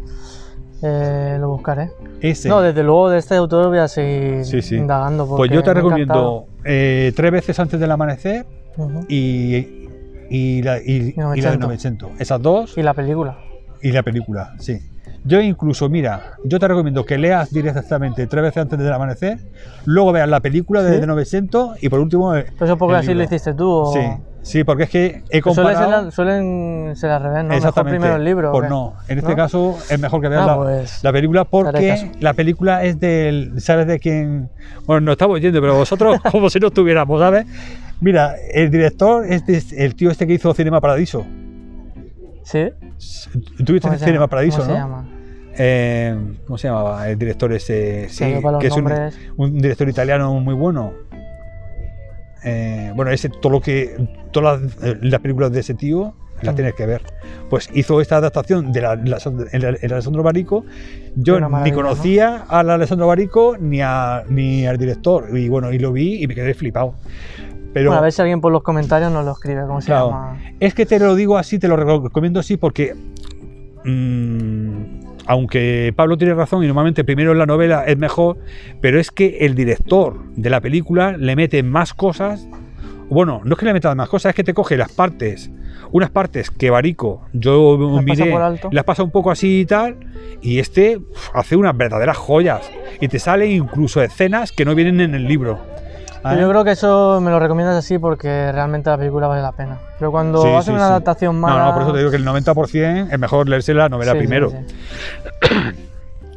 Eh, 0.82 1.38
lo 1.40 1.50
buscaré. 1.50 1.92
Ese. 2.22 2.50
No, 2.50 2.62
desde 2.62 2.84
luego 2.84 3.10
de 3.10 3.20
este 3.20 3.36
autor 3.36 3.70
voy 3.70 3.80
a 3.80 3.88
seguir 3.88 4.46
Sí, 4.46 4.62
sí. 4.62 4.76
indagando. 4.76 5.28
pues 5.28 5.52
yo 5.52 5.64
te 5.64 5.74
recomiendo 5.74 6.46
eh, 6.64 7.12
tres 7.16 7.32
veces 7.32 7.60
antes 7.60 7.80
del 7.80 7.92
amanecer 7.92 8.46
y, 9.08 9.88
y, 10.30 10.62
la, 10.64 10.80
y- 10.80 11.14
y 11.16 11.42
la 11.42 11.52
de 11.52 11.58
900. 11.58 11.60
900. 11.60 12.10
Esas 12.20 12.42
dos 12.42 12.78
Y 12.78 12.84
la 12.84 12.94
película. 12.94 13.38
y 13.82 13.92
la 13.92 14.04
película, 14.04 14.54
sí. 14.60 14.80
Yo 15.24 15.42
incluso, 15.42 15.90
mira, 15.90 16.34
yo 16.44 16.60
te 16.60 16.68
recomiendo 16.68 17.04
que 17.04 17.18
leas 17.18 17.52
directamente 17.52 18.28
tres 18.28 18.44
veces 18.44 18.62
antes 18.62 18.78
del 18.78 18.94
amanecer, 18.94 19.40
luego 19.86 20.12
veas 20.12 20.30
la 20.30 20.40
película 20.40 20.84
de, 20.84 20.96
¿Sí? 20.96 21.00
de 21.02 21.08
900 21.08 21.84
y 21.84 21.90
por 21.90 22.00
último... 22.00 22.36
eh, 22.36 22.46
Pero 22.54 22.66
eso 22.66 22.78
porque 22.78 22.94
el 22.94 23.00
así 23.00 23.08
libro. 23.08 23.20
lo 23.20 23.24
hiciste 23.26 23.54
tú. 23.56 23.68
O... 23.72 23.94
Sí, 23.94 24.00
sí, 24.46 24.64
porque 24.64 24.84
es 24.84 24.90
que 24.90 25.06
he 25.30 25.34
ser 25.34 25.42
comparado... 25.42 25.90
la- 26.06 26.12
suelen 26.12 26.94
ser 26.96 27.10
al 27.12 27.24
revés, 27.24 27.38
¿no? 27.44 27.50
Mejor 27.50 27.56
Exactamente. 27.58 27.98
primero 28.00 28.16
el 28.16 28.24
libro. 28.24 28.50
¿o 28.50 28.54
Pues 28.54 28.70
no, 28.70 28.94
en 29.08 29.18
este 29.18 29.32
¿No? 29.32 29.36
caso 29.36 29.78
es 29.90 30.00
mejor 30.00 30.22
que 30.22 30.28
veas 30.30 30.44
Ah, 30.44 30.48
la, 30.48 30.56
pues, 30.58 31.04
la 31.04 31.12
película 31.12 31.44
porque 31.46 32.12
la 32.20 32.34
película 32.34 32.84
es 32.84 33.00
del. 33.00 33.60
¿Sabes 33.60 33.88
de 33.88 34.00
quién? 34.00 34.50
Bueno, 34.86 35.02
no 35.02 35.12
estamos 35.14 35.42
yendo, 35.42 35.60
pero 35.62 35.76
vosotros 35.76 36.20
como 36.32 36.50
si 36.50 36.60
no 36.60 36.68
estuviéramos, 36.68 37.20
¿sabes? 37.20 37.46
Mira, 38.02 38.36
el 38.54 38.70
director 38.72 39.26
es 39.26 39.46
de- 39.46 39.84
el 39.84 39.96
tío 39.96 40.12
este 40.12 40.28
que 40.28 40.34
hizo 40.34 40.54
Cinema 40.54 40.80
Paradiso. 40.82 41.26
¿Sí? 42.44 42.70
Tú 43.66 43.74
viste 43.74 43.88
¿Cómo 43.88 43.98
se 43.98 44.06
Cinema? 44.06 44.28
Paradiso, 44.28 44.58
¿Cómo 44.60 44.68
¿no? 44.70 44.74
se 44.76 44.80
llama? 44.82 45.10
Eh, 45.58 46.16
¿Cómo 46.46 46.58
se 46.58 46.68
llamaba 46.68 47.10
el 47.10 47.18
director 47.18 47.52
ese? 47.54 48.08
Sí, 48.10 48.26
que 48.60 48.68
es 48.68 48.74
un 49.38 49.58
director 49.62 49.88
italiano 49.90 50.34
muy 50.40 50.54
bueno. 50.54 50.94
Eh, 52.46 52.92
bueno, 52.96 53.12
ese, 53.12 53.30
todo 53.30 53.52
lo 53.54 53.60
que, 53.62 53.96
todas 54.32 54.62
las, 54.62 54.84
eh, 54.84 54.98
las 55.02 55.20
películas 55.20 55.52
de 55.52 55.60
ese 55.62 55.74
tío 55.74 56.14
las 56.42 56.54
Mm. 56.54 56.56
tienes 56.56 56.74
que 56.76 56.86
ver. 56.86 57.02
Pues 57.50 57.70
hizo 57.74 58.02
esta 58.02 58.18
adaptación 58.18 58.72
de 58.74 58.82
la, 58.82 58.96
la- 58.98 59.18
el, 59.52 59.78
el 59.82 59.94
Alessandro 59.94 60.22
Barico. 60.22 60.66
Yo 61.16 61.40
ni 61.40 61.72
conocía 61.72 62.44
al 62.50 62.70
Alessandro 62.70 63.08
Barico 63.08 63.56
ni, 63.60 63.82
a, 63.82 64.24
ni 64.30 64.66
al 64.68 64.78
director. 64.78 65.28
Y 65.38 65.48
bueno, 65.50 65.72
y 65.72 65.80
lo 65.80 65.92
vi 65.94 66.22
y 66.22 66.28
me 66.28 66.36
quedé 66.36 66.54
flipado. 66.54 66.94
Pero 67.74 67.90
Bueno, 67.90 68.00
a 68.00 68.04
ver 68.04 68.12
si 68.12 68.22
alguien 68.22 68.42
por 68.42 68.52
los 68.52 68.64
comentarios 68.64 69.12
nos 69.12 69.26
lo 69.26 69.32
escribe. 69.32 69.62
¿Cómo 69.66 69.82
se 69.82 69.88
Claro. 69.88 70.10
llama? 70.12 70.40
es 70.60 70.74
que 70.74 70.86
te 70.86 71.00
lo 71.00 71.16
digo 71.16 71.38
así, 71.38 71.58
te 71.58 71.68
lo 71.68 71.76
recomiendo 71.78 72.40
así 72.40 72.58
porque. 72.58 72.94
mm, 73.86 75.05
aunque 75.26 75.94
Pablo 75.96 76.18
tiene 76.18 76.34
razón 76.34 76.64
y 76.64 76.68
normalmente 76.68 77.04
primero 77.04 77.32
en 77.32 77.40
la 77.40 77.46
novela 77.46 77.84
es 77.86 77.98
mejor, 77.98 78.38
pero 78.82 79.00
es 79.00 79.12
que 79.12 79.40
el 79.42 79.56
director 79.56 80.20
de 80.36 80.50
la 80.50 80.62
película 80.62 81.18
le 81.18 81.36
mete 81.36 81.64
más 81.64 81.94
cosas. 81.94 82.48
Bueno, 83.10 83.42
no 83.44 83.54
es 83.54 83.60
que 83.60 83.66
le 83.66 83.74
meta 83.74 83.94
más 83.96 84.10
cosas, 84.10 84.32
es 84.32 84.36
que 84.36 84.44
te 84.44 84.54
coge 84.54 84.78
las 84.78 84.92
partes 84.92 85.52
unas 85.92 86.10
partes 86.10 86.50
que 86.52 86.70
Barico 86.70 87.22
yo 87.34 87.78
Las 87.78 88.06
pasa 88.06 88.26
miré, 88.26 88.36
alto. 88.36 88.70
las 88.72 88.84
pasa 88.84 89.04
un 89.04 89.12
poco 89.12 89.32
así 89.32 89.62
y 89.62 89.66
tal, 89.66 89.98
y 90.42 90.60
este 90.60 90.98
uf, 90.98 91.30
hace 91.34 91.56
unas 91.56 91.76
verdaderas 91.78 92.18
joyas. 92.18 92.70
Y 93.00 93.08
te 93.08 93.20
salen 93.20 93.52
incluso 93.52 94.02
escenas 94.02 94.52
que 94.52 94.66
no 94.66 94.76
vienen 94.76 95.02
en 95.02 95.16
el 95.16 95.26
libro. 95.26 95.60
¿Vale? 96.26 96.42
Yo 96.42 96.50
creo 96.50 96.64
que 96.64 96.72
eso 96.72 97.20
me 97.22 97.32
lo 97.32 97.40
recomiendas 97.40 97.76
así 97.78 97.98
porque 97.98 98.52
realmente 98.52 98.90
la 98.90 98.98
película 98.98 99.28
vale 99.28 99.42
la 99.42 99.52
pena. 99.54 99.78
Pero 100.00 100.12
cuando 100.12 100.42
Sí, 100.42 100.50
hacen 100.50 100.64
sí, 100.64 100.72
una 100.72 100.80
sí. 100.88 100.92
adaptación 100.92 101.40
mala... 101.40 101.60
No, 101.60 101.66
no, 101.68 101.74
por 101.74 101.82
eso 101.84 101.92
te 101.94 102.00
digo 102.00 102.12
que 102.12 102.18
el 102.18 102.26
90% 102.26 103.08
es 103.12 103.20
mejor 103.20 103.48
leerse 103.50 103.74
la 103.74 103.88
novela 103.90 104.14
primero. 104.14 104.52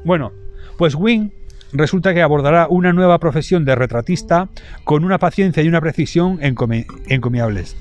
Bueno, 0.04 0.33
pues 0.76 0.95
Wing 0.95 1.30
resulta 1.73 2.14
que 2.14 2.23
abordará 2.23 2.66
una 2.71 2.92
nueva 2.92 3.18
profesión 3.18 3.64
de 3.64 3.75
retratista 3.75 4.49
con 4.85 5.04
una 5.04 5.18
paciencia 5.18 5.62
y 5.62 5.68
una 5.68 5.80
precisión 5.80 6.38
encomi- 6.40 6.87
encomiables. 7.09 7.76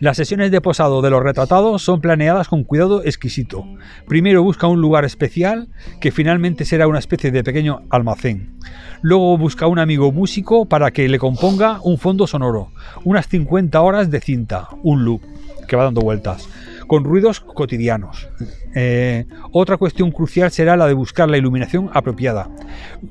Las 0.00 0.16
sesiones 0.16 0.50
de 0.50 0.60
posado 0.60 1.02
de 1.02 1.10
los 1.10 1.22
retratados 1.22 1.82
son 1.82 2.00
planeadas 2.00 2.48
con 2.48 2.64
cuidado 2.64 3.02
exquisito. 3.04 3.64
Primero 4.06 4.42
busca 4.42 4.66
un 4.66 4.80
lugar 4.80 5.04
especial, 5.04 5.68
que 6.00 6.10
finalmente 6.10 6.64
será 6.64 6.86
una 6.86 6.98
especie 6.98 7.30
de 7.30 7.44
pequeño 7.44 7.82
almacén. 7.90 8.58
Luego 9.02 9.36
busca 9.36 9.66
un 9.66 9.78
amigo 9.78 10.12
músico 10.12 10.66
para 10.66 10.90
que 10.90 11.08
le 11.08 11.18
componga 11.18 11.78
un 11.82 11.98
fondo 11.98 12.26
sonoro, 12.26 12.70
unas 13.04 13.28
50 13.28 13.80
horas 13.80 14.10
de 14.10 14.20
cinta, 14.20 14.68
un 14.82 15.04
loop, 15.04 15.22
que 15.68 15.76
va 15.76 15.84
dando 15.84 16.00
vueltas, 16.00 16.48
con 16.86 17.04
ruidos 17.04 17.40
cotidianos. 17.40 18.28
Eh, 18.74 19.26
otra 19.52 19.76
cuestión 19.76 20.10
crucial 20.10 20.50
será 20.50 20.76
la 20.76 20.86
de 20.86 20.94
buscar 20.94 21.28
la 21.28 21.38
iluminación 21.38 21.90
apropiada. 21.92 22.50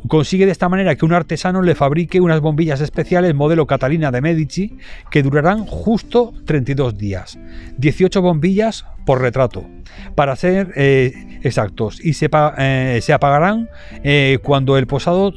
Consigue 0.07 0.45
de 0.45 0.51
esta 0.51 0.69
manera 0.69 0.95
que 0.95 1.05
un 1.05 1.13
artesano 1.13 1.61
le 1.61 1.75
fabrique 1.75 2.21
unas 2.21 2.41
bombillas 2.41 2.81
especiales 2.81 3.33
modelo 3.33 3.67
Catalina 3.67 4.11
de 4.11 4.21
Medici 4.21 4.77
que 5.09 5.23
durarán 5.23 5.65
justo 5.65 6.33
32 6.45 6.97
días. 6.97 7.39
18 7.77 8.21
bombillas 8.21 8.85
por 9.05 9.21
retrato, 9.21 9.65
para 10.15 10.35
ser 10.35 10.71
eh, 10.75 11.39
exactos, 11.43 12.03
y 12.03 12.13
se, 12.13 12.29
eh, 12.57 12.99
se 13.01 13.13
apagarán 13.13 13.69
eh, 14.03 14.39
cuando 14.43 14.77
el 14.77 14.87
posado 14.87 15.33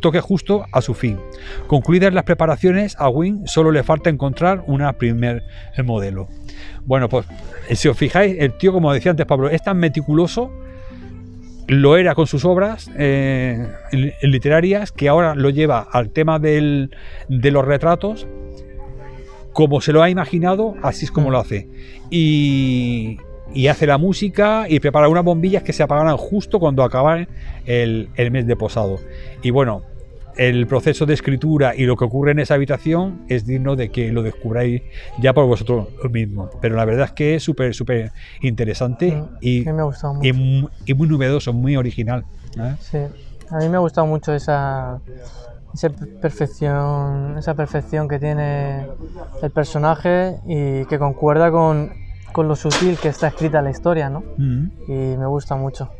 toque 0.00 0.20
justo 0.20 0.64
a 0.72 0.80
su 0.80 0.94
fin. 0.94 1.18
Concluidas 1.66 2.12
las 2.14 2.24
preparaciones, 2.24 2.96
a 2.98 3.08
Wing 3.08 3.46
solo 3.46 3.70
le 3.70 3.82
falta 3.82 4.10
encontrar 4.10 4.64
una 4.66 4.92
primer 4.94 5.42
modelo. 5.84 6.28
Bueno, 6.86 7.08
pues 7.08 7.26
si 7.72 7.88
os 7.88 7.96
fijáis, 7.96 8.36
el 8.38 8.56
tío, 8.58 8.72
como 8.72 8.92
decía 8.92 9.10
antes 9.10 9.26
Pablo, 9.26 9.48
es 9.48 9.62
tan 9.62 9.78
meticuloso, 9.78 10.50
lo 11.66 11.96
era 11.96 12.14
con 12.14 12.26
sus 12.26 12.44
obras 12.44 12.90
eh, 12.98 13.66
li- 13.92 14.12
literarias, 14.22 14.92
que 14.92 15.08
ahora 15.08 15.34
lo 15.34 15.48
lleva 15.50 15.86
al 15.92 16.10
tema 16.10 16.38
del- 16.38 16.90
de 17.28 17.50
los 17.50 17.64
retratos, 17.64 18.26
como 19.54 19.80
se 19.80 19.92
lo 19.92 20.02
ha 20.02 20.10
imaginado, 20.10 20.74
así 20.82 21.06
es 21.06 21.10
como 21.10 21.30
lo 21.30 21.38
hace. 21.38 21.66
Y, 22.10 23.18
y 23.54 23.68
hace 23.68 23.86
la 23.86 23.96
música 23.98 24.66
y 24.68 24.80
prepara 24.80 25.08
unas 25.08 25.24
bombillas 25.24 25.62
que 25.62 25.72
se 25.72 25.82
apagarán 25.82 26.16
justo 26.16 26.58
cuando 26.60 26.82
acabe 26.84 27.28
el, 27.64 28.10
el 28.16 28.30
mes 28.30 28.46
de 28.46 28.56
posado. 28.56 28.98
Y 29.42 29.50
bueno, 29.50 29.82
el 30.36 30.66
proceso 30.66 31.06
de 31.06 31.14
escritura 31.14 31.74
y 31.76 31.84
lo 31.84 31.96
que 31.96 32.04
ocurre 32.04 32.32
en 32.32 32.40
esa 32.40 32.54
habitación 32.54 33.22
es 33.28 33.46
digno 33.46 33.76
de 33.76 33.90
que 33.90 34.10
lo 34.10 34.22
descubráis 34.24 34.82
ya 35.20 35.32
por 35.32 35.46
vosotros 35.46 35.86
mismos. 36.10 36.50
Pero 36.60 36.74
la 36.74 36.84
verdad 36.84 37.06
es 37.06 37.12
que 37.12 37.34
es 37.36 37.42
súper, 37.44 37.72
súper 37.74 38.10
interesante 38.42 39.22
y, 39.40 39.64
me 39.64 39.82
ha 39.82 39.84
mucho. 40.14 40.26
y, 40.26 40.32
mu- 40.32 40.68
y 40.84 40.94
muy 40.94 41.08
novedoso, 41.08 41.52
muy 41.52 41.76
original. 41.76 42.24
¿eh? 42.58 42.74
Sí, 42.80 42.98
a 43.50 43.58
mí 43.58 43.68
me 43.68 43.76
ha 43.76 43.80
gustado 43.80 44.06
mucho 44.08 44.34
esa, 44.34 44.98
esa 45.74 45.90
perfección, 46.22 47.36
esa 47.38 47.54
perfección 47.54 48.08
que 48.08 48.18
tiene 48.18 48.86
el 49.42 49.50
personaje 49.50 50.36
y 50.46 50.84
que 50.86 50.98
concuerda 50.98 51.50
con, 51.50 51.92
con 52.32 52.48
lo 52.48 52.56
sutil 52.56 52.96
que 52.98 53.08
está 53.08 53.28
escrita 53.28 53.60
la 53.60 53.70
historia, 53.70 54.08
¿no? 54.08 54.22
Mm. 54.38 54.66
Y 54.88 55.16
me 55.16 55.26
gusta 55.26 55.56
mucho. 55.56 55.90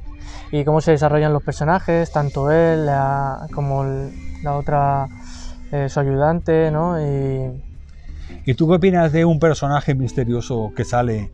Y 0.52 0.64
cómo 0.64 0.81
se 0.81 0.93
desarrollan 0.93 1.33
los 1.33 1.43
personajes, 1.43 2.12
tanto 2.12 2.50
él 2.50 2.87
la- 2.87 3.47
como 3.52 3.83
el- 3.85 4.12
la 4.43 4.54
otra, 4.57 5.09
eh, 5.73 5.88
su 5.88 6.00
ayudante, 6.00 6.71
¿no? 6.71 7.00
Y, 7.00 7.62
¿Y 8.47 8.54
tú 8.54 8.69
qué 8.69 8.75
opinas 8.75 9.12
de 9.12 9.25
un 9.25 9.38
personaje 9.38 9.95
misterioso 9.95 10.73
que 10.76 10.85
sale? 10.85 11.33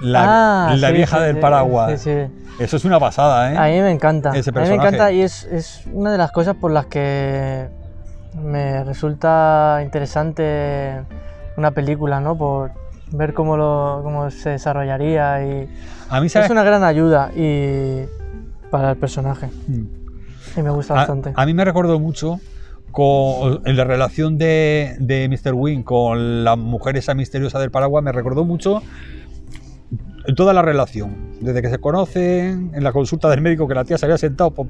La, 0.00 0.68
Ah, 0.70 0.76
la 0.76 0.88
sí, 0.88 0.94
vieja 0.94 1.18
sí, 1.18 1.24
del 1.24 1.38
paraguas. 1.40 2.00
sí. 2.00 2.12
Eso 2.58 2.76
es 2.76 2.84
una 2.84 2.98
pasada, 3.00 3.52
¿eh? 3.52 3.56
A 3.56 3.64
mí 3.76 3.82
me 3.82 3.90
encanta. 3.92 4.30
Ese 4.36 4.50
a 4.50 4.52
mí 4.52 4.58
me 4.58 4.62
personaje. 4.62 4.88
encanta 4.88 5.12
y 5.12 5.22
es, 5.22 5.44
es 5.44 5.82
una 5.92 6.10
de 6.12 6.18
las 6.18 6.30
cosas 6.32 6.56
por 6.56 6.70
las 6.72 6.86
que 6.86 7.68
me 8.40 8.82
resulta 8.84 9.80
interesante 9.82 11.02
una 11.56 11.70
película, 11.70 12.20
¿no? 12.20 12.36
Por 12.36 12.70
ver 13.12 13.32
cómo, 13.34 13.56
lo, 13.56 14.00
cómo 14.02 14.30
se 14.30 14.50
desarrollaría 14.50 15.42
y 15.44 15.68
A 16.10 16.20
mí, 16.20 16.28
¿sabes? 16.28 16.46
es 16.46 16.50
una 16.50 16.62
gran 16.62 16.84
ayuda 16.84 17.30
y 17.34 18.02
para 18.70 18.90
el 18.90 18.96
personaje 18.98 19.48
Mm. 19.66 19.84
y 20.58 20.62
me 20.62 20.70
gusta 20.70 20.94
A, 20.94 20.96
bastante. 20.98 21.32
a 21.34 21.46
mí 21.46 21.54
me 21.54 21.64
recordó 21.64 21.98
mucho 21.98 22.38
con, 22.92 23.62
en 23.66 23.76
la 23.76 23.84
relación 23.84 24.36
de, 24.36 24.96
de 25.00 25.28
Mr. 25.28 25.54
Wing 25.54 25.82
con 25.84 26.44
la 26.44 26.56
mujer 26.56 26.96
esa 26.96 27.14
misteriosa 27.14 27.58
del 27.60 27.70
paraguas, 27.70 28.02
me 28.04 28.12
recordó 28.12 28.44
mucho 28.44 28.82
en 30.26 30.34
toda 30.34 30.52
la 30.52 30.62
relación, 30.62 31.16
desde 31.40 31.62
que 31.62 31.70
se 31.70 31.78
conocen, 31.78 32.70
en 32.74 32.84
la 32.84 32.92
consulta 32.92 33.28
del 33.30 33.40
médico 33.40 33.66
que 33.68 33.74
la 33.74 33.84
tía 33.84 33.96
se 33.98 34.06
había 34.06 34.18
sentado 34.18 34.50
por- 34.50 34.66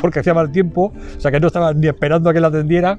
porque 0.00 0.20
hacía 0.20 0.34
mal 0.34 0.50
tiempo, 0.50 0.92
o 1.16 1.20
sea 1.20 1.30
que 1.30 1.40
no 1.40 1.46
estaba 1.46 1.72
ni 1.74 1.86
esperando 1.88 2.30
a 2.30 2.32
que 2.32 2.40
la 2.40 2.48
atendiera, 2.48 2.98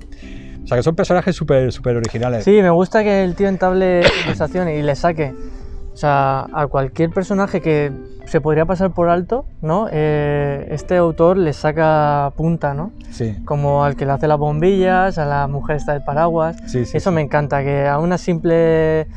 o 0.63 0.67
sea 0.67 0.77
que 0.77 0.83
son 0.83 0.95
personajes 0.95 1.35
súper 1.35 1.71
súper 1.71 1.97
originales. 1.97 2.43
Sí, 2.45 2.51
me 2.61 2.69
gusta 2.69 3.03
que 3.03 3.23
el 3.23 3.35
tío 3.35 3.47
entable 3.47 4.01
conversación 4.19 4.69
y 4.69 4.81
le 4.81 4.95
saque, 4.95 5.33
o 5.93 5.97
sea, 5.97 6.45
a 6.53 6.67
cualquier 6.67 7.09
personaje 7.09 7.59
que 7.61 7.91
se 8.25 8.39
podría 8.39 8.65
pasar 8.65 8.91
por 8.91 9.09
alto, 9.09 9.45
¿no? 9.61 9.87
Eh, 9.91 10.67
este 10.69 10.95
autor 10.97 11.37
le 11.37 11.51
saca 11.51 12.31
punta, 12.37 12.75
¿no? 12.75 12.91
Sí, 13.09 13.35
como 13.43 13.83
al 13.83 13.95
que 13.95 14.05
le 14.05 14.11
hace 14.11 14.27
las 14.27 14.37
bombillas, 14.37 15.17
a 15.17 15.25
la 15.25 15.47
mujer 15.47 15.77
esta 15.77 15.93
del 15.93 16.03
paraguas. 16.03 16.55
sí, 16.67 16.85
sí, 16.85 16.97
Eso 16.97 17.09
sí. 17.09 17.15
me 17.15 17.21
encanta, 17.21 17.63
que 17.63 17.87
a 17.87 17.97
una 17.97 18.19
simple, 18.19 19.07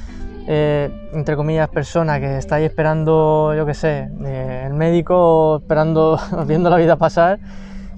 eh, 0.47 0.91
entre 1.13 1.37
comillas, 1.37 1.69
persona 1.69 2.19
que 2.21 2.39
está 2.39 2.57
ahí 2.57 2.65
esperando, 2.65 3.55
yo 3.57 3.65
qué 3.65 3.75
sé, 3.75 4.09
eh, 4.25 4.65
el 4.67 4.75
médico 4.75 5.59
esperando, 5.63 6.19
viendo 6.47 6.71
la 6.71 6.77
vida 6.77 6.97
pasar, 6.97 7.39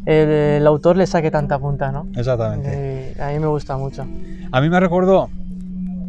el, 0.05 0.29
el 0.29 0.67
autor 0.67 0.97
le 0.97 1.07
saque 1.07 1.31
tanta 1.31 1.59
punta, 1.59 1.91
¿no? 1.91 2.07
Exactamente. 2.15 3.15
A 3.21 3.31
mí 3.31 3.39
me 3.39 3.47
gusta 3.47 3.77
mucho. 3.77 4.07
A 4.53 4.61
mí 4.61 4.69
me 4.69 4.79
recordó 4.79 5.31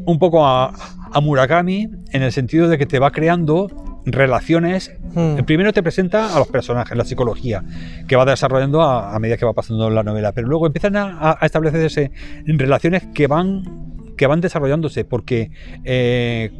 un 0.05 0.19
poco 0.19 0.45
a, 0.45 0.73
a 1.11 1.21
Murakami 1.21 1.89
en 2.11 2.23
el 2.23 2.31
sentido 2.31 2.67
de 2.67 2.77
que 2.77 2.85
te 2.85 2.99
va 2.99 3.11
creando 3.11 3.69
relaciones. 4.05 4.93
Hmm. 5.13 5.37
Primero 5.45 5.73
te 5.73 5.81
presenta 5.81 6.35
a 6.35 6.39
los 6.39 6.47
personajes, 6.47 6.95
la 6.97 7.05
psicología, 7.05 7.63
que 8.07 8.15
va 8.15 8.25
desarrollando 8.25 8.81
a, 8.81 9.15
a 9.15 9.19
medida 9.19 9.37
que 9.37 9.45
va 9.45 9.53
pasando 9.53 9.89
la 9.89 10.03
novela, 10.03 10.31
pero 10.33 10.47
luego 10.47 10.67
empiezan 10.67 10.95
a, 10.97 11.37
a 11.39 11.45
establecerse 11.45 12.11
relaciones 12.45 13.07
que 13.13 13.27
van 13.27 13.84
que 14.15 14.27
van 14.27 14.41
desarrollándose, 14.41 15.05
porque 15.05 15.51
eh, 15.83 16.51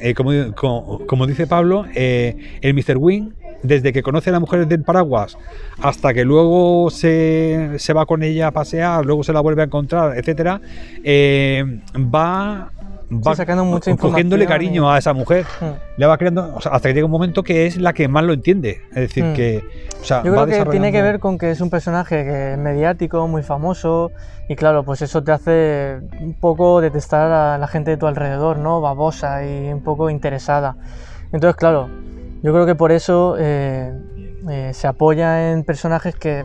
eh, 0.00 0.14
como, 0.14 1.04
como- 1.06 1.26
dice 1.26 1.46
Pablo, 1.46 1.84
eh, 1.94 2.58
el 2.60 2.74
Mr. 2.74 2.96
Wing, 2.96 3.30
desde 3.62 3.92
que 3.92 4.02
conoce 4.02 4.30
a 4.30 4.32
la 4.32 4.40
mujer 4.40 4.66
del 4.68 4.82
paraguas 4.82 5.36
hasta 5.82 6.14
que 6.14 6.24
luego 6.24 6.90
se, 6.90 7.72
se 7.78 7.92
va 7.92 8.06
con 8.06 8.22
ella 8.22 8.48
a 8.48 8.50
pasear, 8.52 9.04
luego 9.04 9.24
se 9.24 9.32
la 9.32 9.40
vuelve 9.40 9.62
a 9.62 9.64
encontrar, 9.64 10.16
etcétera, 10.16 10.60
eh, 11.02 11.80
va, 13.10 13.30
va 13.30 13.36
sacando 13.36 13.64
mucha 13.64 13.96
cogiéndole 13.96 14.46
cariño 14.46 14.84
y- 14.90 14.94
a 14.94 14.98
esa 14.98 15.12
mujer. 15.12 15.44
Hmm. 15.60 15.72
Le 15.96 16.06
va 16.06 16.16
creando, 16.18 16.54
o 16.54 16.60
sea, 16.60 16.72
hasta 16.72 16.88
que 16.88 16.94
llega 16.94 17.06
un 17.06 17.10
momento 17.10 17.42
que 17.42 17.66
es 17.66 17.76
la 17.76 17.92
que 17.92 18.08
más 18.08 18.24
lo 18.24 18.32
entiende. 18.32 18.80
Es 18.90 18.96
decir, 19.08 19.24
Mm. 19.24 19.34
que. 19.34 19.62
O 20.00 20.04
sea, 20.04 20.22
Yo 20.22 20.32
creo 20.32 20.46
que 20.46 20.70
tiene 20.70 20.92
que 20.92 21.02
ver 21.02 21.18
con 21.18 21.38
que 21.38 21.50
es 21.50 21.60
un 21.60 21.70
personaje 21.70 22.24
que 22.24 22.52
es 22.52 22.58
mediático, 22.58 23.26
muy 23.28 23.42
famoso, 23.42 24.10
y 24.48 24.54
claro, 24.56 24.84
pues 24.84 25.02
eso 25.02 25.22
te 25.24 25.32
hace 25.32 25.98
un 26.20 26.34
poco 26.34 26.80
detestar 26.80 27.30
a 27.30 27.58
la 27.58 27.66
gente 27.66 27.90
de 27.90 27.96
tu 27.96 28.06
alrededor, 28.06 28.58
¿no? 28.58 28.80
Babosa 28.80 29.44
y 29.44 29.72
un 29.72 29.82
poco 29.82 30.08
interesada. 30.10 30.76
Entonces, 31.32 31.56
claro, 31.56 31.88
yo 32.42 32.52
creo 32.52 32.64
que 32.66 32.74
por 32.74 32.92
eso 32.92 33.36
eh, 33.38 33.92
eh, 34.48 34.70
se 34.72 34.86
apoya 34.86 35.50
en 35.52 35.64
personajes 35.64 36.14
que 36.14 36.44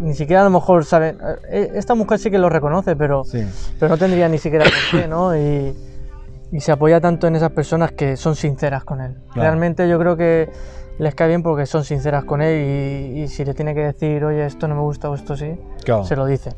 ni 0.00 0.14
siquiera 0.14 0.42
a 0.42 0.44
lo 0.44 0.50
mejor 0.50 0.84
saben. 0.84 1.18
eh, 1.50 1.70
Esta 1.74 1.94
mujer 1.94 2.18
sí 2.18 2.30
que 2.30 2.38
lo 2.38 2.48
reconoce, 2.48 2.96
pero, 2.96 3.24
Sí. 3.24 3.44
pero 3.78 3.90
no 3.90 3.98
tendría 3.98 4.28
ni 4.28 4.38
siquiera 4.38 4.64
por 4.64 5.00
qué, 5.00 5.08
¿no? 5.08 5.36
Y, 5.36 5.74
y 6.52 6.60
se 6.60 6.72
apoya 6.72 7.00
tanto 7.00 7.26
en 7.26 7.36
esas 7.36 7.50
personas 7.52 7.92
que 7.92 8.16
son 8.16 8.34
sinceras 8.36 8.84
con 8.84 9.00
él. 9.00 9.14
Claro. 9.32 9.42
Realmente 9.42 9.88
yo 9.88 9.98
creo 9.98 10.16
que 10.16 10.48
les 10.98 11.14
cae 11.14 11.28
bien 11.28 11.42
porque 11.42 11.66
son 11.66 11.84
sinceras 11.84 12.24
con 12.24 12.40
él 12.42 13.12
y, 13.16 13.22
y 13.22 13.28
si 13.28 13.44
le 13.44 13.54
tiene 13.54 13.74
que 13.74 13.80
decir, 13.82 14.24
oye, 14.24 14.46
esto 14.46 14.66
no 14.66 14.74
me 14.74 14.80
gusta 14.80 15.08
o 15.10 15.14
esto 15.14 15.36
sí, 15.36 15.54
Claro. 15.84 16.04
se 16.04 16.16
lo 16.16 16.26
dice. 16.26 16.50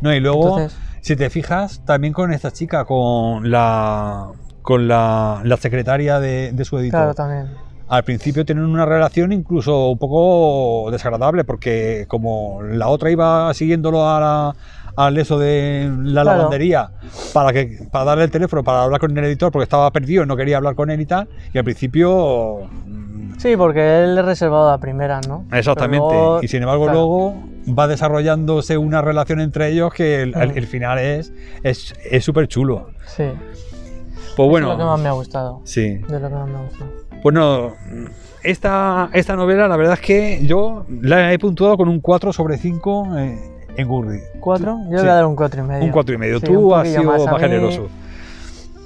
No, 0.00 0.12
y 0.12 0.20
luego, 0.20 0.58
Entonces- 0.58 0.78
si 1.00 1.16
te 1.16 1.30
fijas, 1.30 1.82
también 1.84 2.12
con 2.12 2.32
esta 2.32 2.50
chica, 2.50 2.84
con 2.84 3.50
la 3.50 4.28
con 4.62 4.86
la, 4.86 5.40
la 5.44 5.56
secretaria 5.56 6.20
de, 6.20 6.52
de 6.52 6.64
su 6.66 6.76
editor. 6.78 6.98
Claro, 7.00 7.14
también. 7.14 7.48
Al 7.88 8.04
principio 8.04 8.44
tienen 8.44 8.64
una 8.64 8.84
relación 8.86 9.32
incluso 9.32 9.88
un 9.90 9.98
poco 9.98 10.90
desagradable, 10.90 11.44
porque 11.44 12.04
como 12.08 12.60
la 12.62 12.88
otra 12.88 13.10
iba 13.10 13.52
siguiéndolo 13.54 14.08
a 14.08 14.20
la- 14.20 14.54
al 14.96 15.16
eso 15.16 15.38
de 15.38 15.88
la 16.02 16.22
Claro. 16.22 16.38
lavandería 16.38 16.90
para 17.32 17.52
que 17.52 17.86
para 17.92 18.04
darle 18.04 18.24
el 18.24 18.30
teléfono 18.32 18.64
para 18.64 18.82
hablar 18.82 18.98
con 19.00 19.16
el 19.16 19.24
editor 19.26 19.52
porque 19.52 19.62
estaba 19.62 19.88
perdido 19.92 20.24
y 20.24 20.26
no 20.26 20.36
quería 20.36 20.56
hablar 20.56 20.74
con 20.74 20.90
él 20.90 21.00
y 21.00 21.06
tal 21.06 21.28
y 21.54 21.58
al 21.58 21.62
principio 21.64 22.62
mm, 22.86 23.38
Sí, 23.38 23.56
porque 23.56 24.02
él 24.02 24.18
es 24.18 24.24
reservado 24.24 24.68
a 24.70 24.78
primeras, 24.78 25.28
¿no? 25.28 25.44
exactamente 25.52 26.04
luego, 26.10 26.40
y 26.42 26.48
sin 26.48 26.62
embargo 26.62 26.84
claro, 26.86 26.98
luego 26.98 27.34
va 27.78 27.86
desarrollándose 27.86 28.76
una 28.76 29.00
relación 29.00 29.38
entre 29.40 29.68
ellos 29.68 29.92
que 29.94 30.22
el, 30.22 30.30
Mm. 30.34 30.56
el 30.58 30.66
final 30.66 30.98
es 30.98 31.32
es 31.62 31.94
es 32.10 32.24
súper 32.24 32.48
chulo 32.48 32.88
Sí. 33.06 33.24
Pues 34.46 34.50
Bueno, 34.50 34.72
es 34.72 34.78
lo 34.78 34.78
que 34.78 34.84
más 34.84 35.00
me 35.00 35.08
ha 35.08 35.12
gustado. 35.12 35.60
sí 35.64 35.98
De 36.08 36.20
lo 36.20 36.28
que 36.28 36.34
más 36.34 36.48
me 36.48 36.56
ha 36.56 36.62
gustado. 36.62 36.90
Bueno, 37.22 37.72
esta, 38.42 39.10
esta 39.12 39.34
novela 39.36 39.68
la 39.68 39.76
verdad 39.76 39.94
es 39.94 40.00
que 40.00 40.46
yo 40.46 40.84
la 41.00 41.32
he 41.32 41.38
puntuado 41.38 41.76
con 41.76 41.88
un 41.88 42.00
4 42.00 42.32
sobre 42.32 42.56
5 42.56 43.18
eh, 43.18 43.38
en 43.76 43.88
Goodreads. 43.88 44.24
¿Cuatro? 44.40 44.78
Yo 44.84 44.90
le 44.92 44.98
Sí. 44.98 45.02
voy 45.04 45.10
a 45.10 45.14
dar 45.14 45.26
un 45.26 45.36
cuatro 45.36 45.62
y 45.64 45.66
medio. 45.66 45.84
Un 45.84 45.90
4 45.90 46.14
y 46.14 46.18
medio. 46.18 46.38
Sí, 46.40 46.46
Tú 46.46 46.74
has 46.74 46.88
sido 46.88 47.02
más. 47.04 47.24
más, 47.24 47.42
A 47.42 47.46
mí- 47.48 47.88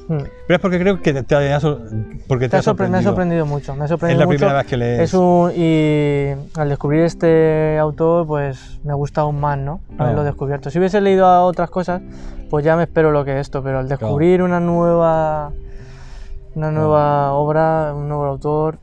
Mm. 0.09 0.16
Pero 0.47 0.56
es 0.56 0.59
porque 0.61 0.78
creo 0.80 1.00
que 1.00 1.12
te, 1.12 1.23
te 1.23 1.52
ha, 1.52 1.61
sor- 1.61 1.80
porque 2.26 2.47
te 2.47 2.50
Te 2.50 2.56
ha 2.56 2.59
ha 2.61 2.62
sorpre- 2.62 2.88
me 2.88 2.99
ha 2.99 3.02
sorprendido. 3.02 3.47
mucho. 3.47 3.75
Me 3.75 3.82
ha 3.82 3.85
Es 3.85 3.88
sorprendido 3.90 4.21
la 4.21 4.26
mucho. 4.26 4.38
primera 4.38 4.59
vez 4.59 4.66
que 4.66 4.76
lees. 4.76 5.00
Es 5.00 5.14
un, 5.14 5.52
y 5.54 6.30
al 6.59 6.68
descubrir 6.68 7.02
este 7.02 7.78
autor, 7.78 8.26
pues 8.26 8.80
me 8.85 8.94
gusta 8.94 9.21
aún 9.23 9.38
más, 9.40 9.59
¿no? 9.59 9.80
Claro. 9.88 10.04
Haberlo 10.04 10.25
descubierto. 10.25 10.71
Si 10.71 10.78
hubiese 10.78 11.00
leído 11.00 11.26
a 11.26 11.44
otras 11.44 11.71
cosas, 11.71 12.02
pues 12.50 12.64
ya 12.64 12.76
me 12.76 12.82
espero 12.82 13.11
lo 13.12 13.25
que 13.25 13.32
es 13.35 13.40
esto, 13.42 13.62
pero 13.62 13.78
al 13.78 13.88
descubrir 13.88 14.42
una 14.42 14.61
nueva 14.61 15.52
una 16.54 16.71
nueva 16.71 17.32
obra, 17.32 17.94
un 17.94 18.09
nuevo 18.09 18.26
autor, 18.26 18.78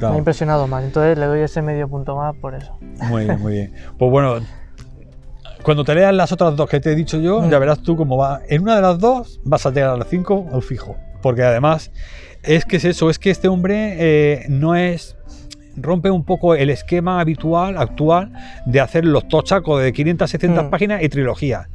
me 0.00 0.06
ha 0.06 0.16
impresionado 0.16 0.68
más. 0.68 0.84
Entonces 0.84 1.18
le 1.18 1.26
doy 1.26 1.40
ese 1.40 1.60
medio 1.60 1.88
punto 1.88 2.14
más 2.16 2.36
por 2.36 2.54
eso. 2.54 2.78
Muy 3.08 3.24
bien, 3.24 3.40
muy 3.40 3.52
bien. 3.52 3.72
Pues 3.98 4.10
bueno, 4.12 4.36
cuando 5.62 5.84
te 5.84 5.94
leas 5.94 6.14
las 6.14 6.32
otras 6.32 6.56
dos 6.56 6.68
que 6.68 6.80
te 6.80 6.92
he 6.92 6.94
dicho 6.94 7.18
yo, 7.20 7.40
Mm. 7.42 7.50
ya 7.50 7.58
verás 7.58 7.82
tú 7.82 7.96
cómo 7.96 8.16
va. 8.16 8.40
En 8.48 8.62
una 8.62 8.76
de 8.76 8.82
las 8.82 8.98
dos 8.98 9.40
vas 9.44 9.66
a 9.66 9.70
llegar 9.70 9.90
a 9.90 9.96
las 9.96 10.08
5 10.08 10.48
al 10.52 10.62
fijo. 10.62 10.96
Porque 11.22 11.42
además, 11.42 11.90
es 12.42 12.64
que 12.64 12.76
es 12.76 12.84
eso, 12.84 13.10
es 13.10 13.18
que 13.18 13.30
este 13.30 13.48
hombre 13.48 13.96
eh, 13.98 14.46
no 14.48 14.74
es 14.74 15.16
rompe 15.76 16.10
un 16.10 16.24
poco 16.24 16.54
el 16.54 16.68
esquema 16.70 17.20
habitual, 17.20 17.76
actual, 17.78 18.32
de 18.66 18.80
hacer 18.80 19.04
los 19.04 19.28
tochacos 19.28 19.82
de 19.82 19.92
500, 19.92 20.28
600 20.30 20.64
Mm. 20.64 20.70
páginas 20.70 21.02
y 21.02 21.08
trilogía, 21.08 21.68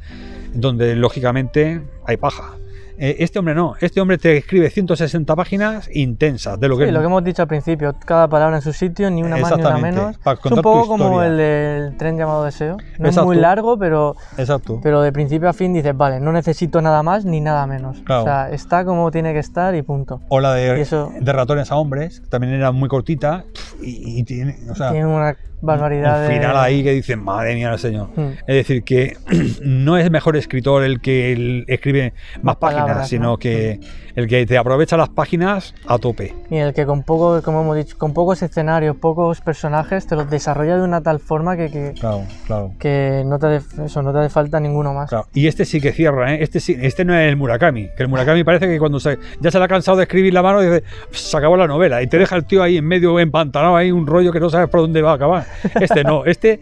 donde 0.52 0.94
lógicamente 0.96 1.80
hay 2.06 2.16
paja. 2.16 2.52
Eh, 2.98 3.16
este 3.18 3.38
hombre 3.38 3.54
no, 3.54 3.74
este 3.80 4.00
hombre 4.00 4.16
te 4.18 4.36
escribe 4.38 4.70
160 4.70 5.36
páginas 5.36 5.88
intensas, 5.92 6.58
de 6.58 6.68
lo 6.68 6.78
que, 6.78 6.86
Sí, 6.86 6.90
lo 6.92 7.00
que 7.00 7.06
hemos 7.06 7.22
dicho 7.24 7.42
al 7.42 7.48
principio, 7.48 7.94
cada 8.04 8.26
palabra 8.28 8.56
en 8.56 8.62
su 8.62 8.72
sitio, 8.72 9.10
ni 9.10 9.22
una 9.22 9.36
más 9.36 9.54
ni 9.56 9.60
una 9.62 9.76
menos. 9.78 10.18
para 10.18 10.38
Es 10.42 10.50
un 10.50 10.62
poco 10.62 10.86
como 10.86 11.22
el 11.22 11.36
del 11.36 11.96
tren 11.98 12.16
llamado 12.16 12.44
Deseo. 12.44 12.76
No 12.98 13.08
Exacto. 13.08 13.20
es 13.20 13.24
muy 13.26 13.36
largo, 13.36 13.78
pero, 13.78 14.16
Exacto. 14.38 14.80
pero 14.82 15.02
de 15.02 15.12
principio 15.12 15.48
a 15.48 15.52
fin 15.52 15.72
dices, 15.74 15.96
vale, 15.96 16.20
no 16.20 16.32
necesito 16.32 16.80
nada 16.80 17.02
más 17.02 17.24
ni 17.24 17.40
nada 17.40 17.66
menos. 17.66 17.98
Claro. 18.04 18.22
O 18.22 18.24
sea, 18.24 18.50
está 18.50 18.84
como 18.84 19.10
tiene 19.10 19.32
que 19.32 19.40
estar 19.40 19.74
y 19.74 19.82
punto. 19.82 20.20
O 20.28 20.40
la 20.40 20.54
de, 20.54 20.80
eso- 20.80 21.12
de 21.20 21.32
ratones 21.32 21.70
a 21.70 21.76
hombres, 21.76 22.22
también 22.30 22.54
era 22.54 22.72
muy 22.72 22.88
cortita 22.88 23.44
y, 23.82 24.20
y 24.20 24.24
tiene, 24.24 24.56
o 24.70 24.74
sea, 24.74 24.90
Tiene 24.92 25.06
una 25.06 25.36
barbaridad 25.60 26.26
un 26.26 26.32
final 26.32 26.56
ahí 26.56 26.82
que 26.84 26.92
dicen, 26.92 27.22
madre 27.22 27.54
mía 27.54 27.70
del 27.70 27.78
señor. 27.78 28.08
Mm. 28.16 28.30
Es 28.46 28.54
decir, 28.56 28.82
que 28.84 29.16
no 29.62 29.96
es 29.96 30.10
mejor 30.10 30.36
escritor 30.36 30.84
el 30.84 31.00
que 31.00 31.32
el- 31.32 31.64
escribe 31.68 32.12
más, 32.36 32.44
Más 32.44 32.56
páginas, 32.56 32.82
palabras, 32.84 33.08
sino 33.08 33.24
¿no? 33.24 33.36
que 33.38 33.80
el 34.14 34.26
que 34.28 34.46
te 34.46 34.56
aprovecha 34.56 34.96
las 34.96 35.10
páginas 35.10 35.74
a 35.86 35.98
tope. 35.98 36.34
Y 36.50 36.56
el 36.56 36.72
que 36.72 36.86
con 36.86 37.02
poco, 37.02 37.42
como 37.42 37.60
hemos 37.62 37.76
dicho, 37.76 37.98
con 37.98 38.14
pocos 38.14 38.42
escenarios, 38.42 38.96
pocos 38.96 39.40
personajes, 39.42 40.06
te 40.06 40.16
los 40.16 40.30
desarrolla 40.30 40.76
de 40.76 40.82
una 40.82 41.02
tal 41.02 41.20
forma 41.20 41.56
que, 41.56 41.70
que, 41.70 41.92
Claro, 42.00 42.22
claro. 42.46 42.72
que 42.78 43.22
no, 43.26 43.38
te 43.38 43.46
hace, 43.56 43.84
eso, 43.84 44.02
no 44.02 44.12
te 44.12 44.20
hace 44.20 44.30
falta 44.30 44.58
ninguno 44.58 44.94
más. 44.94 45.10
claro. 45.10 45.26
Y 45.34 45.46
este 45.48 45.64
sí 45.66 45.80
que 45.80 45.92
cierra, 45.92 46.32
¿eh? 46.34 46.38
este, 46.42 46.60
sí- 46.60 46.76
este 46.80 47.04
no 47.04 47.14
es 47.14 47.28
el 47.28 47.36
Murakami, 47.36 47.88
que 47.96 48.02
el 48.02 48.08
Murakami 48.08 48.42
parece 48.44 48.66
que 48.68 48.78
cuando 48.78 49.00
se, 49.00 49.18
ya 49.40 49.50
se 49.50 49.58
le 49.58 49.64
ha 49.64 49.68
cansado 49.68 49.98
de 49.98 50.04
escribir 50.04 50.32
la 50.32 50.42
mano, 50.42 50.60
dice, 50.62 50.82
se 51.10 51.36
acabó 51.36 51.56
la 51.58 51.66
novela, 51.66 52.00
y 52.02 52.06
te 52.06 52.18
deja 52.18 52.36
el 52.36 52.44
tío 52.46 52.62
ahí 52.62 52.78
en 52.78 52.86
medio 52.86 53.18
empantanado, 53.20 53.76
ahí 53.76 53.90
un 53.92 54.06
rollo 54.06 54.32
que 54.32 54.40
no 54.40 54.48
sabes 54.48 54.68
por 54.70 54.80
dónde 54.80 55.02
va 55.02 55.12
a 55.12 55.14
acabar. 55.16 55.45
Este 55.80 56.04
no, 56.04 56.24
este 56.24 56.60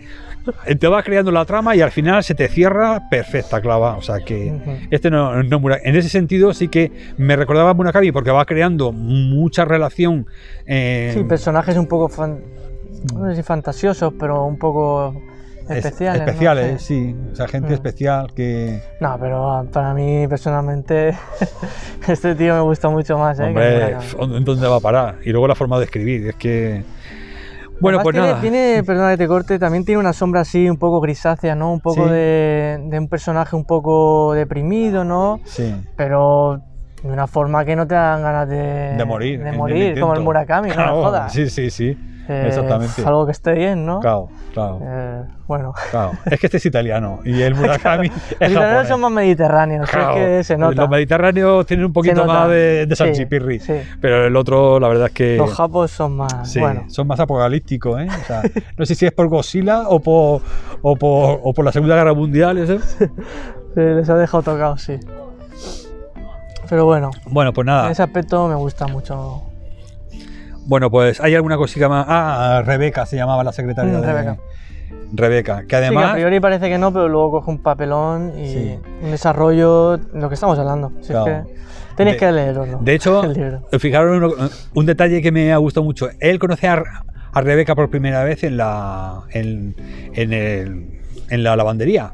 te 0.78 0.88
va 0.88 1.02
creando 1.02 1.30
la 1.30 1.46
trama 1.46 1.74
y 1.74 1.80
al 1.80 1.90
final 1.90 2.22
se 2.22 2.35
te 2.35 2.48
cierra 2.48 3.08
perfecta 3.08 3.61
clava. 3.62 3.96
O 3.96 4.02
sea 4.02 4.20
que 4.20 4.52
Ujú. 4.52 4.72
este 4.90 5.11
no, 5.11 5.42
no 5.42 5.61
En 5.82 5.96
ese 5.96 6.08
sentido 6.11 6.52
sí 6.52 6.68
que 6.68 6.92
me 7.16 7.35
recordaba 7.37 7.70
a 7.70 7.74
Murakami 7.74 8.12
porque 8.12 8.30
va 8.30 8.44
creando 8.44 8.92
mucha 8.92 9.64
relación. 9.64 10.26
eh, 10.66 11.12
Sí, 11.14 11.24
personajes 11.24 11.76
un 11.78 11.87
poco, 11.87 12.08
fan- 12.08 12.40
no 13.14 13.28
sé 13.30 13.37
si 13.37 13.42
fantasiosos, 13.42 14.12
pero 14.18 14.44
un 14.44 14.58
poco 14.58 15.14
es- 15.68 15.76
especiales. 15.78 16.20
¿no? 16.22 16.26
especiales, 16.28 16.82
Sí. 16.82 17.14
O 17.32 17.35
sea, 17.37 17.48
gente 17.48 17.70
Mm. 17.70 17.74
especial 17.74 18.35
que. 18.35 18.80
No, 19.00 19.16
pero 19.18 19.50
ah, 19.50 19.64
para 19.72 19.94
mí 19.94 20.26
personalmente 20.28 21.14
este 22.08 22.35
tío 22.35 22.54
me 22.54 22.61
gusta 22.61 22.88
mucho 22.90 23.16
más. 23.18 23.38
¿eh? 23.40 23.44
que 23.44 23.48
Hombre, 23.48 23.96
¿en 24.37 24.44
dónde 24.44 24.66
va 24.68 24.76
a 24.76 24.80
parar? 24.80 25.16
Y 25.24 25.30
luego 25.30 25.48
la 25.48 25.54
forma 25.54 25.78
de 25.78 25.85
escribir. 25.87 26.28
Es 26.28 26.35
que. 26.37 26.85
Bueno, 27.80 27.98
Además 27.98 28.02
pues 28.04 28.12
tiene, 28.14 28.28
nada. 28.28 28.40
Tiene, 28.40 28.82
perdona 28.84 29.10
que 29.10 29.16
te 29.18 29.26
corte, 29.28 29.58
también 29.58 29.84
tiene 29.84 29.98
una 30.00 30.12
sombra 30.12 30.42
así 30.42 30.70
un 30.70 30.76
poco 30.78 31.00
grisácea, 31.00 31.54
¿no? 31.54 31.72
Un 31.72 31.80
poco 31.80 32.04
Sí. 32.04 32.10
de, 32.12 32.78
de 32.84 32.98
un 32.98 33.08
personaje 33.08 33.56
un 33.56 33.64
poco 33.64 34.32
deprimido, 34.34 35.04
¿no? 35.04 35.40
Sí. 35.44 35.74
Pero 35.96 36.60
de 37.02 37.12
una 37.12 37.26
forma 37.26 37.64
que 37.64 37.76
no 37.76 37.87
te 37.87 37.94
dan 37.94 38.22
ganas 38.22 38.48
de, 38.48 38.94
De 38.96 39.04
morir. 39.04 39.42
De 39.42 39.52
morir, 39.52 40.00
como 40.00 40.14
el. 40.14 40.20
Murakami, 40.22 40.68
no 40.68 40.74
Claro, 40.74 40.96
me 40.96 41.02
jodas. 41.02 41.32
Sí, 41.32 41.50
sí, 41.50 41.70
sí. 41.70 41.98
Eh, 42.28 42.44
exactamente. 42.48 43.02
Algo 43.04 43.26
que 43.26 43.32
esté 43.32 43.52
bien, 43.52 43.84
¿no? 43.84 44.00
Claro, 44.00 44.28
claro. 44.52 44.78
Eh, 44.82 45.22
bueno. 45.46 45.74
claro. 45.90 46.12
Es 46.24 46.40
que 46.40 46.46
este 46.46 46.56
es 46.56 46.66
italiano 46.66 47.20
y 47.24 47.42
el 47.42 47.54
Murakami 47.56 48.08
Los 48.08 48.16
es 48.40 48.50
italianos 48.50 48.88
son 48.88 49.00
más 49.00 49.12
mediterráneos, 49.12 49.90
Claro, 49.90 50.16
es 50.16 50.38
que 50.38 50.44
se 50.44 50.56
nota. 50.56 50.74
Los 50.82 50.88
mediterráneos 50.90 51.66
tienen 51.66 51.84
un 51.87 51.92
poquito 51.92 52.24
más 52.24 52.48
de, 52.48 52.87
de 52.87 52.96
salchipirri, 52.96 53.60
sí. 53.60 53.74
pero 54.00 54.24
el 54.26 54.34
otro, 54.37 54.80
la 54.80 54.88
verdad 54.88 55.08
es 55.08 55.12
que 55.12 55.37
Los 55.37 55.52
japos 55.54 55.90
son 55.90 56.16
más. 56.16 56.50
sí, 56.50 56.60
Bueno, 56.60 56.84
son 56.88 57.06
más 57.06 57.20
apocalípticos, 57.20 58.00
¿eh? 58.00 58.06
O 58.08 58.24
sea, 58.26 58.42
no 58.78 58.87
sé 58.87 58.94
si 58.94 59.04
es 59.04 59.12
por 59.12 59.28
Godzilla 59.28 59.88
o 59.88 60.00
por, 60.00 60.40
o 60.80 60.96
por, 60.96 61.40
o 61.42 61.52
por 61.52 61.64
la 61.64 61.72
Segunda 61.72 61.94
Guerra 61.96 62.14
Mundial. 62.14 62.56
¿eso? 62.58 62.78
se 63.74 63.80
les 63.80 64.08
ha 64.08 64.14
dejado 64.16 64.42
tocado, 64.42 64.78
sí. 64.78 64.98
Pero 66.70 66.87
bueno, 66.87 67.10
Bueno, 67.26 67.52
pues 67.52 67.64
en 67.64 67.66
nada. 67.66 67.90
ese 67.90 68.02
aspecto 68.02 68.48
me 68.48 68.54
gusta 68.54 68.87
mucho. 68.87 69.42
Bueno, 70.66 70.90
pues 70.90 71.20
hay 71.20 71.35
alguna 71.35 71.57
cosita 71.57 71.88
más. 71.88 72.07
Ah, 72.09 72.62
Rebeca 72.64 73.07
se 73.07 73.16
llamaba 73.16 73.44
la 73.44 73.53
secretaria 73.53 73.92
Mm, 73.92 74.00
de 74.00 74.07
Rebeca. 74.07 74.37
Rebeca, 75.12 75.57
que 75.59 75.62
Sí, 75.62 75.66
que 75.68 75.74
a 75.77 75.79
además 75.79 76.12
priori 76.14 76.40
parece 76.40 76.68
que 76.68 76.79
no, 76.79 76.92
pero 76.92 77.09
luego 77.09 77.31
coge 77.33 77.50
un 77.50 77.59
papelón 77.59 78.33
y 78.38 78.48
Sí. 78.53 78.79
un 79.03 79.11
desarrollo, 79.11 79.98
lo 80.12 80.29
que 80.29 80.35
estamos 80.35 80.59
hablando. 80.59 80.92
Si 81.03 81.09
Claro. 81.09 81.27
es 81.37 81.46
que 81.46 81.55
tenéis 81.96 82.16
De- 82.16 82.27
que 82.27 82.33
leerlo. 82.33 82.79
De 82.81 82.94
hecho, 82.94 83.22
fijaros 83.79 84.35
un 84.74 84.87
detalle 84.87 85.22
que 85.22 85.31
me 85.31 85.53
ha 85.53 85.57
gustado 85.59 85.85
mucho. 85.85 86.09
Él 86.20 86.38
conoce 86.38 86.66
a, 86.68 86.83
a 87.33 87.40
Rebeca 87.40 87.74
por 87.74 87.90
primera 87.90 88.24
vez 88.24 88.42
en 88.44 88.57
la, 88.57 89.20
en, 89.31 89.77
en 90.14 90.33
el- 90.33 91.00
en 91.31 91.42
la 91.44 91.55
lavandería. 91.57 92.12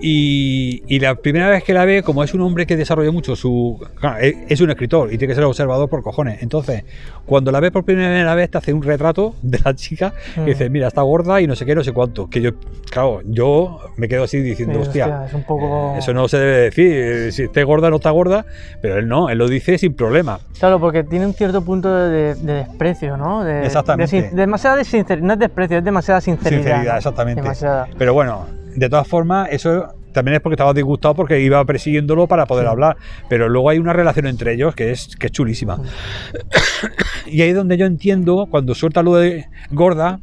Y, 0.00 0.82
y 0.86 1.00
la 1.00 1.16
primera 1.16 1.48
vez 1.48 1.64
que 1.64 1.72
la 1.74 1.84
ve, 1.84 2.02
como 2.02 2.22
es 2.22 2.32
un 2.34 2.40
hombre 2.42 2.66
que 2.66 2.76
desarrolla 2.76 3.10
mucho 3.10 3.34
su... 3.34 3.84
claro, 3.96 4.18
es 4.20 4.60
un 4.60 4.70
escritor 4.70 5.12
y 5.12 5.18
tiene 5.18 5.32
que 5.32 5.34
ser 5.34 5.44
observador 5.44 5.88
por 5.88 6.02
cojones. 6.02 6.42
Entonces, 6.42 6.84
cuando 7.26 7.50
la 7.50 7.58
ve 7.60 7.70
por 7.72 7.84
primera 7.84 8.34
vez, 8.34 8.50
te 8.50 8.58
hace 8.58 8.72
un 8.72 8.82
retrato 8.82 9.34
de 9.42 9.58
la 9.64 9.74
chica 9.74 10.12
Mm. 10.36 10.44
que 10.44 10.50
dice, 10.50 10.70
mira, 10.70 10.88
está 10.88 11.02
gorda 11.02 11.40
y 11.40 11.46
no 11.46 11.56
sé 11.56 11.64
qué, 11.66 11.74
no 11.74 11.82
sé 11.82 11.92
cuánto. 11.92 12.28
Que 12.30 12.40
yo, 12.40 12.50
claro, 12.90 13.20
yo 13.24 13.80
me 13.96 14.08
quedo 14.08 14.24
así 14.24 14.38
Sí, 14.38 14.42
diciendo, 14.42 14.78
hostia, 14.80 15.06
hostia, 15.06 15.26
es 15.26 15.34
un 15.34 15.42
poco. 15.44 15.96
eso 15.98 16.14
no 16.14 16.28
se 16.28 16.38
debe 16.38 16.56
decir, 16.58 16.92
eh, 16.92 17.32
si 17.32 17.42
esté 17.44 17.64
gorda 17.64 17.90
no 17.90 17.96
está 17.96 18.10
gorda, 18.10 18.44
pero 18.80 18.98
él 18.98 19.08
no, 19.08 19.30
él 19.30 19.38
lo 19.38 19.48
dice 19.48 19.78
sin 19.78 19.94
problema. 19.94 20.38
Claro, 20.60 20.78
porque 20.78 21.02
tiene 21.02 21.26
un 21.26 21.34
cierto 21.34 21.62
punto 21.62 21.92
de, 21.92 22.34
de 22.36 22.52
desprecio, 22.52 23.16
¿no? 23.16 23.42
De, 23.42 23.64
Exactamente. 23.66 24.22
de 24.22 24.30
demasiada 24.30 24.76
de 24.76 24.84
sinceridad. 24.84 25.26
No 25.26 25.32
es 25.32 25.38
desprecio, 25.40 25.78
es 25.78 25.84
demasiada 25.84 26.20
sinceridad. 26.20 26.62
Sinceridad, 26.62 26.96
exactamente. 26.98 27.42
Demasiada. 27.42 27.88
Pero 27.98 28.14
bueno, 28.14 28.46
de 28.78 28.88
todas 28.88 29.06
formas, 29.08 29.48
eso 29.52 29.88
también 30.12 30.36
es 30.36 30.40
porque 30.40 30.54
estaba 30.54 30.72
disgustado 30.72 31.14
porque 31.14 31.40
iba 31.40 31.64
persiguiéndolo 31.64 32.26
para 32.26 32.46
poder 32.46 32.64
Sí. 32.64 32.70
hablar. 32.70 32.96
Pero 33.28 33.48
luego 33.48 33.70
hay 33.70 33.78
una 33.78 33.92
relación 33.92 34.26
entre 34.26 34.54
ellos 34.54 34.74
que 34.74 34.90
es, 34.90 35.14
que 35.16 35.26
es 35.26 35.32
chulísima. 35.32 35.78
Y 37.26 37.42
ahí 37.42 37.50
es 37.50 37.54
donde 37.56 37.76
yo 37.76 37.84
entiendo, 37.86 38.46
cuando 38.50 38.74
suelta 38.74 39.02
lo 39.02 39.14
de 39.16 39.46
gorda, 39.70 40.20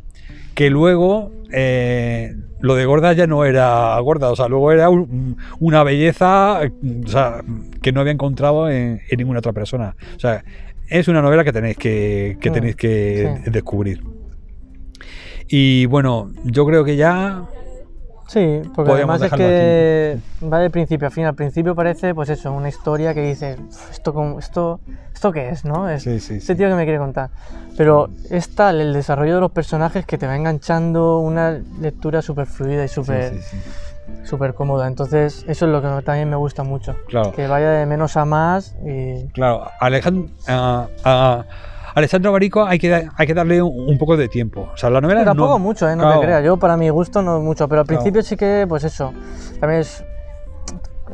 que 0.56 0.70
luego 0.72 1.32
eh, 1.52 2.34
lo 2.62 2.74
de 2.76 2.86
gorda 2.86 3.14
ya 3.14 3.28
no 3.28 3.46
era 3.46 3.98
gorda, 4.00 4.32
o 4.32 4.36
sea, 4.36 4.48
luego 4.48 4.72
era 4.72 4.90
un- 4.90 5.38
una 5.60 5.84
belleza 5.84 6.62
o 7.06 7.08
sea, 7.08 7.42
que 7.82 7.92
no 7.92 8.02
había 8.02 8.14
encontrado 8.14 8.70
en, 8.70 9.02
en 9.10 9.18
ninguna 9.18 9.40
otra 9.40 9.54
persona. 9.54 9.96
O 10.16 10.20
sea, 10.20 10.44
es 10.90 11.08
una 11.08 11.22
novela 11.22 11.44
que 11.44 11.54
tenéis 11.54 11.78
que, 11.78 12.38
que 12.42 12.50
Mm, 12.50 12.54
tenéis 12.54 12.76
que 12.76 13.34
sí. 13.46 13.52
descubrir. 13.52 14.02
Y 15.48 15.86
bueno, 15.86 16.32
yo 16.44 16.66
creo 16.66 16.84
que 16.84 16.96
ya 16.96 17.44
Sí, 18.28 18.62
porque 18.76 18.90
Podríamos 18.90 19.22
además 19.22 19.32
es 19.32 19.38
que 19.38 20.18
va 20.48 20.60
de 20.60 20.70
principio 20.72 21.08
a 21.08 21.12
fin. 21.12 21.26
Al 21.26 21.36
principio 21.36 21.76
parece, 21.76 22.16
pues 22.16 22.30
eso, 22.30 22.52
una 22.52 22.70
historia 22.70 23.14
que 23.14 23.22
dices, 23.22 23.58
"Uf, 23.60 23.92
¿esto, 23.92 24.36
esto, 24.40 24.80
¿esto 25.14 25.32
qué 25.32 25.50
es? 25.50 25.64
¿no? 25.64 25.88
Es, 25.90 26.04
Sí, 26.04 26.20
sí, 26.20 26.36
Este 26.36 26.54
sí. 26.54 26.58
tío 26.58 26.68
que 26.70 26.76
me 26.76 26.84
quiere 26.86 26.98
contar. 27.00 27.30
Pero 27.78 28.10
es 28.32 28.56
tal 28.56 28.82
el 28.82 28.94
desarrollo 28.94 29.36
de 29.36 29.42
los 29.42 29.52
personajes 29.52 30.06
que 30.06 30.18
te 30.18 30.26
va 30.28 30.36
enganchando 30.36 31.20
una 31.20 31.60
lectura 31.80 32.22
súper 32.22 32.48
fluida 32.48 32.84
y 32.84 32.88
súper 32.88 33.34
súper 34.24 34.54
cómoda. 34.54 34.88
Entonces, 34.88 35.44
eso 35.48 35.66
es 35.66 35.72
lo 35.72 35.82
que 35.82 36.04
también 36.04 36.30
me 36.30 36.36
gusta 36.36 36.64
mucho. 36.64 36.96
Claro. 37.08 37.32
Que 37.32 37.48
vaya 37.48 37.70
de 37.72 37.86
menos 37.86 38.18
a 38.18 38.26
más 38.26 38.76
y. 38.86 39.28
Claro, 39.34 39.68
Alejandro, 39.80 40.30
a, 40.48 40.88
a- 41.04 41.46
Alessandro 41.96 42.32
Barico 42.32 42.66
hay 42.66 42.78
que, 42.78 43.08
hay 43.16 43.28
que 43.28 43.34
darle 43.34 43.62
un, 43.62 43.90
un 43.90 43.98
poco 43.98 44.16
de 44.18 44.28
tiempo. 44.28 44.70
O 44.74 44.78
sea, 44.78 44.90
la 44.90 45.02
novela 45.02 45.24
tampoco 45.24 45.54
no, 45.54 45.60
mucho, 45.60 45.90
¿eh? 45.90 45.96
no 45.96 46.04
claro, 46.04 46.20
te 46.20 46.26
creas. 46.28 46.44
Yo, 46.44 46.58
para 46.58 46.76
mi 46.78 46.90
gusto, 46.90 47.22
no 47.22 47.40
mucho. 47.40 47.68
Pero 47.68 47.82
al 47.82 47.88
Claro. 47.88 48.02
principio 48.04 48.22
sí 48.22 48.36
que, 48.36 48.66
pues 48.68 48.84
eso. 48.84 49.14
También 49.60 49.82
es. 49.82 50.04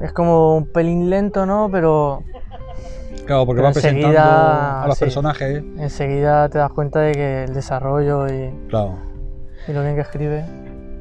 Es 0.01 0.11
como 0.13 0.57
un 0.57 0.71
pelín 0.71 1.09
lento, 1.09 1.45
¿no? 1.45 1.69
Pero 1.71 2.23
Claro, 3.25 3.45
porque 3.45 3.61
va 3.61 3.71
presentando 3.71 4.17
a 4.19 4.85
los 4.87 4.97
sí. 4.97 5.05
personajes. 5.05 5.63
enseguida 5.77 6.49
te 6.49 6.57
das 6.57 6.71
cuenta 6.71 7.01
de 7.01 7.11
que 7.11 7.43
el 7.43 7.53
desarrollo 7.53 8.25
y, 8.27 8.49
Claro. 8.69 8.97
y 9.67 9.73
lo 9.73 9.83
bien 9.83 9.93
que 9.95 10.01
escribe. 10.01 10.43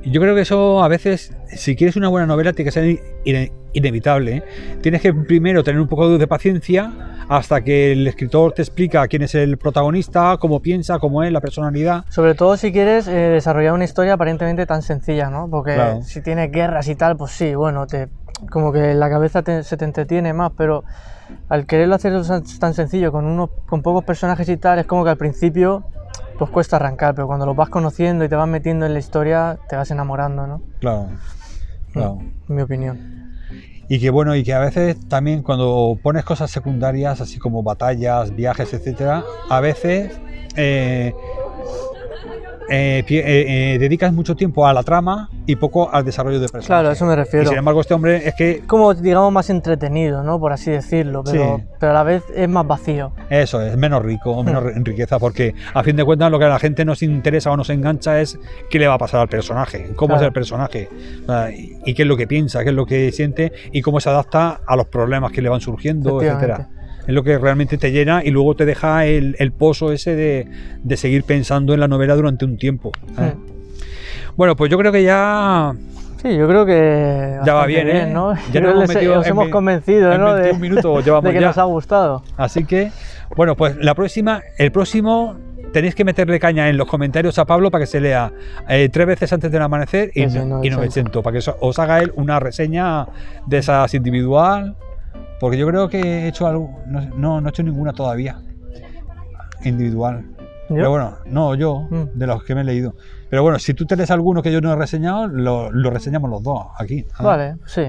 Yo 0.04 0.20
creo 0.20 0.34
que 0.34 0.42
eso 0.42 0.82
a 0.82 0.88
veces, 0.88 1.34
si 1.48 1.76
quieres 1.76 1.96
una 1.96 2.08
buena 2.08 2.26
novela, 2.26 2.52
tiene 2.52 2.68
que 2.70 2.72
ser 2.72 2.84
ine- 3.24 3.52
inevitable. 3.72 4.36
¿eh? 4.38 4.42
Tienes 4.82 5.00
que 5.02 5.12
primero 5.14 5.62
tener 5.64 5.80
un 5.80 5.88
poco 5.88 6.18
de 6.18 6.26
paciencia 6.26 6.92
hasta 7.30 7.62
que 7.62 7.92
el 7.92 8.04
escritor 8.08 8.52
te 8.52 8.62
explica 8.62 9.06
quién 9.06 9.22
es 9.22 9.36
el 9.36 9.56
protagonista, 9.56 10.36
cómo 10.40 10.58
piensa, 10.60 10.98
cómo 10.98 11.22
es 11.22 11.30
la 11.30 11.40
personalidad. 11.40 12.04
Sobre 12.08 12.34
todo 12.34 12.56
si 12.56 12.72
quieres 12.72 13.06
eh, 13.06 13.12
desarrollar 13.12 13.72
una 13.72 13.84
historia 13.84 14.14
aparentemente 14.14 14.66
tan 14.66 14.82
sencilla, 14.82 15.30
¿no? 15.30 15.48
Porque 15.48 15.74
Claro. 15.74 16.02
si 16.02 16.20
tienes 16.22 16.50
guerras 16.50 16.88
y 16.88 16.96
tal, 16.96 17.16
pues 17.16 17.30
sí, 17.30 17.54
bueno, 17.54 17.86
te, 17.86 18.08
como 18.50 18.72
que 18.72 18.94
la 18.94 19.08
cabeza 19.08 19.42
te- 19.42 19.62
se 19.62 19.76
te 19.76 19.84
entretiene 19.84 20.32
más, 20.32 20.50
pero 20.56 20.82
al 21.48 21.66
quererlo 21.66 21.94
hacer 21.94 22.12
tan- 22.58 22.74
sencillo 22.74 23.12
con, 23.12 23.24
unos, 23.26 23.50
con 23.68 23.80
pocos 23.82 24.02
personajes 24.02 24.48
y 24.48 24.56
tal, 24.56 24.80
es 24.80 24.86
como 24.86 25.04
que 25.04 25.10
al 25.10 25.16
principio 25.16 25.84
pues 26.36 26.50
cuesta 26.50 26.76
arrancar, 26.76 27.14
pero 27.14 27.28
cuando 27.28 27.46
los 27.46 27.54
vas 27.54 27.68
conociendo 27.68 28.24
y 28.24 28.28
te 28.28 28.34
vas 28.34 28.48
metiendo 28.48 28.86
en 28.86 28.92
la 28.94 28.98
historia, 28.98 29.56
te 29.68 29.76
vas 29.76 29.88
enamorando, 29.92 30.48
¿no? 30.48 30.62
Claro. 30.80 31.10
Claro. 31.92 32.18
Mi 32.48 32.62
opinión. 32.62 33.29
Y 33.92 33.98
que 33.98 34.08
bueno, 34.10 34.36
y 34.36 34.44
que 34.44 34.54
a 34.54 34.60
veces 34.60 34.96
también 35.08 35.42
cuando 35.42 35.98
pones 36.00 36.24
cosas 36.24 36.48
secundarias, 36.52 37.20
así 37.20 37.40
como 37.40 37.64
batallas, 37.64 38.36
viajes, 38.36 38.72
etcétera, 38.72 39.24
a 39.48 39.58
veces 39.58 40.20
eh, 40.54 41.12
eh, 42.70 43.04
eh, 43.08 43.74
eh, 43.74 43.78
dedicas 43.78 44.12
mucho 44.12 44.36
tiempo 44.36 44.66
a 44.66 44.72
la 44.72 44.82
trama 44.82 45.28
y 45.46 45.56
poco 45.56 45.92
al 45.92 46.04
desarrollo 46.04 46.38
de 46.38 46.48
personajes. 46.48 46.66
Claro, 46.68 46.88
a 46.88 46.92
eso 46.92 47.04
me 47.04 47.12
Y 47.12 47.16
refiero. 47.16 47.48
sin 47.48 47.58
embargo, 47.58 47.80
este 47.80 47.94
hombre 47.94 48.28
es 48.28 48.34
que 48.34 48.62
Como, 48.66 48.94
digamos, 48.94 49.32
más 49.32 49.50
entretenido, 49.50 50.22
¿no? 50.22 50.38
Por 50.38 50.52
así 50.52 50.70
decirlo, 50.70 51.22
pero, 51.24 51.56
Sí. 51.58 51.64
pero 51.80 51.90
a 51.90 51.94
la 51.94 52.02
vez 52.04 52.22
es 52.34 52.48
más 52.48 52.66
vacío. 52.66 53.12
Eso 53.28 53.60
es, 53.60 53.76
menos 53.76 54.02
rico, 54.04 54.42
menos 54.44 54.62
Hmm. 54.64 54.76
en 54.76 54.84
riqueza, 54.84 55.18
porque 55.18 55.54
a 55.74 55.82
fin 55.82 55.96
de 55.96 56.04
cuentas 56.04 56.30
lo 56.30 56.38
que 56.38 56.44
a 56.44 56.48
la 56.48 56.58
gente 56.58 56.84
nos 56.84 57.02
interesa 57.02 57.50
o 57.50 57.56
nos 57.56 57.70
engancha 57.70 58.20
es 58.20 58.38
qué 58.70 58.78
le 58.78 58.86
va 58.86 58.94
a 58.94 58.98
pasar 58.98 59.20
al 59.20 59.28
personaje, 59.28 59.90
cómo 59.96 60.16
es 60.16 60.22
el 60.22 60.32
personaje, 60.32 60.88
y 61.84 61.94
qué 61.94 62.02
es 62.02 62.08
lo 62.08 62.16
que 62.16 62.26
piensa, 62.26 62.62
qué 62.62 62.70
es 62.70 62.74
lo 62.76 62.86
que 62.86 63.10
siente 63.12 63.52
y 63.72 63.82
cómo 63.82 64.00
se 64.00 64.08
adapta 64.10 64.60
a 64.66 64.76
los 64.76 64.86
problemas 64.86 65.32
que 65.32 65.42
le 65.42 65.48
van 65.48 65.60
surgiendo, 65.60 66.22
etcétera. 66.22 66.68
Es 67.06 67.14
lo 67.14 67.22
que 67.22 67.38
realmente 67.38 67.78
te 67.78 67.90
llena 67.92 68.22
y 68.24 68.30
luego 68.30 68.54
te 68.54 68.64
deja 68.66 69.06
el, 69.06 69.34
el 69.38 69.52
pozo 69.52 69.92
ese 69.92 70.14
de, 70.14 70.46
de 70.82 70.96
seguir 70.96 71.24
pensando 71.24 71.74
en 71.74 71.80
la 71.80 71.88
novela 71.88 72.14
durante 72.14 72.44
un 72.44 72.56
tiempo. 72.58 72.92
¿eh? 73.18 73.34
Hmm. 73.34 74.36
Bueno, 74.36 74.56
pues 74.56 74.70
yo 74.70 74.78
creo 74.78 74.92
que 74.92 75.02
ya 75.02 75.72
Sí, 76.22 76.36
yo 76.36 76.46
creo 76.46 76.66
que. 76.66 77.38
Ya 77.46 77.54
va 77.54 77.60
bastante 77.60 77.84
bien, 77.84 77.96
¿eh? 77.96 78.10
¿no? 78.12 78.34
Ya 78.52 78.60
nos 78.60 78.86
metido 78.88 79.22
en 79.22 79.28
hemos 79.28 79.46
ve- 79.46 79.50
convencido, 79.50 80.12
en 80.12 80.20
¿no? 80.20 80.34
21 80.34 80.52
de, 80.52 80.58
minutos 80.60 81.04
llevamos 81.04 81.24
de 81.24 81.32
que 81.32 81.40
ya. 81.40 81.46
nos 81.46 81.58
ha 81.58 81.62
gustado. 81.64 82.22
Así 82.36 82.64
que, 82.64 82.92
bueno, 83.36 83.56
pues 83.56 83.76
la 83.76 83.94
próxima, 83.94 84.42
el 84.58 84.70
próximo 84.70 85.36
tenéis 85.72 85.94
que 85.94 86.04
meterle 86.04 86.38
caña 86.38 86.68
en 86.68 86.76
los 86.76 86.86
comentarios 86.88 87.38
a 87.38 87.46
Pablo 87.46 87.70
para 87.70 87.84
que 87.84 87.86
se 87.86 88.00
lea 88.02 88.30
eh, 88.68 88.90
tres 88.92 89.06
veces 89.06 89.32
antes 89.32 89.50
del 89.50 89.62
amanecer 89.62 90.10
y, 90.14 90.24
Ese 90.24 90.40
y 90.40 90.44
900. 90.44 90.76
900, 90.76 91.22
para 91.24 91.32
que 91.32 91.38
os- 91.38 91.54
os 91.58 91.78
haga 91.78 92.00
él 92.00 92.12
una 92.16 92.38
reseña 92.38 93.06
de 93.46 93.56
esas 93.58 93.94
individual, 93.94 94.76
porque 95.40 95.56
yo 95.58 95.66
creo 95.66 95.88
que 95.88 95.98
he 96.00 96.28
hecho 96.28 96.46
algo, 96.46 96.80
no, 96.86 97.00
no, 97.16 97.40
no 97.40 97.48
he 97.48 97.50
hecho 97.50 97.62
ninguna 97.64 97.92
todavía 97.92 98.40
individual. 99.64 100.24
¿Yo? 100.68 100.76
Pero 100.76 100.90
bueno, 100.90 101.14
no 101.26 101.54
yo, 101.56 101.86
Mm. 101.90 102.10
de 102.18 102.26
los 102.28 102.44
que 102.44 102.54
me 102.54 102.60
he 102.60 102.64
leído. 102.64 102.94
Pero 103.28 103.42
bueno, 103.42 103.58
si 103.58 103.74
tú 103.74 103.86
te 103.86 103.96
lees 103.96 104.10
alguno 104.10 104.42
que 104.42 104.52
yo 104.52 104.60
no 104.60 104.72
he 104.72 104.76
reseñado, 104.76 105.26
lo, 105.26 105.70
lo 105.72 105.90
reseñamos 105.90 106.30
los 106.30 106.42
dos 106.42 106.66
aquí. 106.78 107.04
Ah. 107.16 107.24
Vale, 107.24 107.56
sí. 107.66 107.82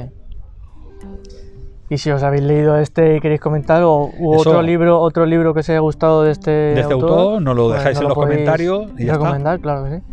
Y 1.89 1.97
si 1.97 2.09
os 2.09 2.23
habéis 2.23 2.43
leído 2.43 2.77
este 2.77 3.17
y 3.17 3.19
queréis 3.19 3.41
comentar, 3.41 3.83
o 3.83 4.09
u 4.17 4.35
Eso. 4.35 4.49
otro 4.49 4.61
libro, 4.61 4.99
otro 4.99 5.25
libro 5.25 5.53
que 5.53 5.59
os 5.59 5.69
haya 5.69 5.79
gustado 5.79 6.23
de 6.23 6.31
este, 6.31 6.51
De 6.51 6.79
este 6.81 6.93
autor, 6.93 7.41
nos 7.41 7.55
lo 7.55 7.69
dejáis 7.69 7.97
en 7.99 8.05
los 8.05 8.13
comentarios 8.13 8.87
y 8.97 9.05
ya 9.05 9.13
está. 9.13 9.25
recomendar, 9.25 9.59
claro 9.59 9.83
que 9.83 9.97
sí. 9.97 10.03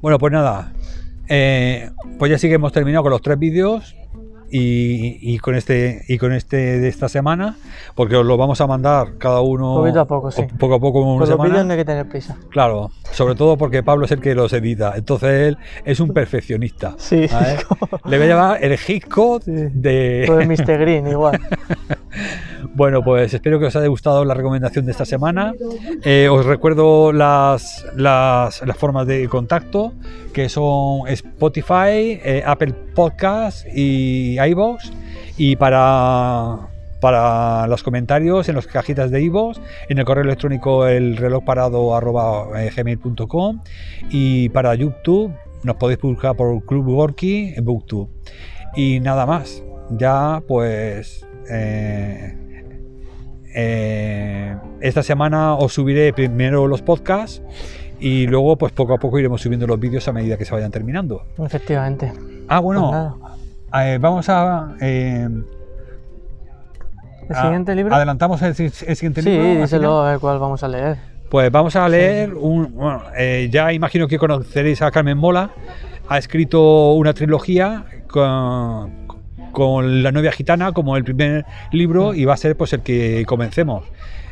Bueno, 0.00 0.18
pues 0.18 0.32
nada. 0.32 0.72
eh, 1.28 1.90
pues 2.18 2.30
ya 2.30 2.38
sí 2.38 2.48
que 2.48 2.54
hemos 2.54 2.70
terminado 2.72 3.02
con 3.02 3.10
los 3.10 3.20
tres 3.22 3.36
vídeos 3.38 3.96
y, 4.50 5.18
y 5.34 5.38
con 5.38 5.54
este 5.54 6.02
y 6.08 6.18
con 6.18 6.32
este 6.32 6.56
de 6.78 6.88
esta 6.88 7.08
semana, 7.08 7.56
porque 7.94 8.16
os 8.16 8.24
lo 8.26 8.36
vamos 8.36 8.60
a 8.60 8.66
mandar 8.66 9.18
cada 9.18 9.40
uno 9.40 9.76
Poquito 9.76 10.00
a 10.00 10.04
poco, 10.06 10.30
sí. 10.30 10.42
poco 10.58 10.74
a 10.74 10.80
poco 10.80 11.00
una 11.00 11.26
los 11.26 11.38
no 11.66 11.72
hay 11.72 11.78
que 11.78 11.84
tener 11.84 12.08
prisa. 12.08 12.36
Claro, 12.50 12.90
sobre 13.12 13.34
todo 13.34 13.56
porque 13.56 13.82
Pablo 13.82 14.04
es 14.06 14.12
el 14.12 14.20
que 14.20 14.34
los 14.34 14.52
edita, 14.52 14.94
entonces 14.96 15.48
él 15.48 15.58
es 15.84 16.00
un 16.00 16.12
perfeccionista. 16.12 16.94
Sí, 17.06 17.26
¿vale? 17.32 17.58
Le 18.06 18.16
voy 18.18 18.26
a 18.26 18.28
llevar 18.28 18.64
el 18.64 18.76
hit 18.78 19.06
code 19.08 19.44
Sí. 19.44 19.52
de 19.72 20.24
Todo 20.26 20.40
el 20.40 20.48
Mr. 20.48 20.78
Green, 20.78 21.06
igual. 21.06 21.40
Bueno, 22.76 23.02
pues 23.02 23.32
espero 23.32 23.58
que 23.58 23.64
os 23.64 23.76
haya 23.76 23.86
gustado 23.86 24.22
la 24.26 24.34
recomendación 24.34 24.84
de 24.84 24.92
esta 24.92 25.06
semana. 25.06 25.54
Eh, 26.04 26.28
os 26.28 26.44
recuerdo 26.44 27.10
las, 27.10 27.86
las, 27.96 28.60
formas 28.76 29.06
de 29.06 29.26
contacto, 29.30 29.94
que 30.34 30.50
son 30.50 31.08
Spotify, 31.08 32.20
eh, 32.22 32.42
Apple 32.44 32.74
Podcasts 32.94 33.66
y 33.74 34.38
iVoox. 34.38 34.92
Y 35.38 35.56
para, 35.56 36.68
para 37.00 37.66
los 37.66 37.82
comentarios 37.82 38.46
en 38.50 38.56
las 38.56 38.66
cajitas 38.66 39.10
de 39.10 39.22
iVoox, 39.22 39.58
en 39.88 39.96
el 39.96 40.04
correo 40.04 40.24
electrónico 40.24 40.86
el 40.86 41.16
reloj 41.16 41.44
parado 41.44 41.98
gmail.com 42.76 43.62
y 44.10 44.50
para 44.50 44.74
YouTube 44.74 45.32
nos 45.62 45.76
podéis 45.76 45.98
buscar 46.02 46.36
por 46.36 46.62
Club 46.66 46.84
Gorky 46.94 47.54
en 47.56 47.64
Booktube. 47.64 48.10
Y 48.74 49.00
nada 49.00 49.24
más, 49.24 49.62
ya 49.92 50.42
pues... 50.46 51.26
eh, 51.48 52.42
eh, 53.58 54.54
esta 54.82 55.02
semana 55.02 55.54
os 55.54 55.72
subiré 55.72 56.12
primero 56.12 56.66
los 56.66 56.82
podcasts 56.82 57.42
y 57.98 58.26
luego 58.26 58.56
pues 58.56 58.72
poco 58.72 58.92
a 58.94 58.98
poco 58.98 59.18
iremos 59.18 59.40
subiendo 59.40 59.66
los 59.66 59.80
vídeos 59.80 60.06
a 60.08 60.12
medida 60.12 60.36
que 60.36 60.44
se 60.44 60.54
vayan 60.54 60.70
terminando. 60.70 61.22
Efectivamente. 61.42 62.12
Ah, 62.48 62.60
Pues 62.60 62.78
bueno, 62.78 63.18
eh, 63.74 63.98
vamos 64.00 64.28
a... 64.28 64.74
eh, 64.80 65.26
¿El 67.28 67.34
a- 67.34 67.42
siguiente 67.42 67.74
libro? 67.74 67.94
¿Adelantamos 67.94 68.40
el, 68.42 68.54
si- 68.54 68.64
el 68.64 68.96
siguiente 68.96 69.22
Sí, 69.22 69.30
libro? 69.30 69.48
al 69.52 69.60
díselo 69.62 70.02
ver 70.04 70.18
cuál 70.20 70.38
vamos 70.38 70.62
a 70.62 70.68
leer. 70.68 70.96
Pues 71.30 71.50
vamos 71.50 71.74
a 71.74 71.88
leer 71.88 72.34
un... 72.34 72.74
bueno, 72.74 73.02
eh, 73.16 73.48
ya 73.50 73.72
imagino 73.72 74.06
que 74.06 74.18
conoceréis 74.18 74.80
a 74.82 74.90
Carmen 74.90 75.18
Mola. 75.18 75.50
Ha 76.08 76.18
escrito 76.18 76.92
una 76.92 77.14
trilogía 77.14 77.84
con, 78.08 79.05
con 79.56 80.02
La 80.02 80.12
novia 80.12 80.32
gitana 80.32 80.72
como 80.72 80.98
el 80.98 81.04
primer 81.04 81.46
libro 81.72 82.12
y 82.12 82.26
va 82.26 82.34
a 82.34 82.36
ser 82.36 82.58
pues 82.58 82.74
el 82.74 82.82
que 82.82 83.24
comencemos. 83.26 83.84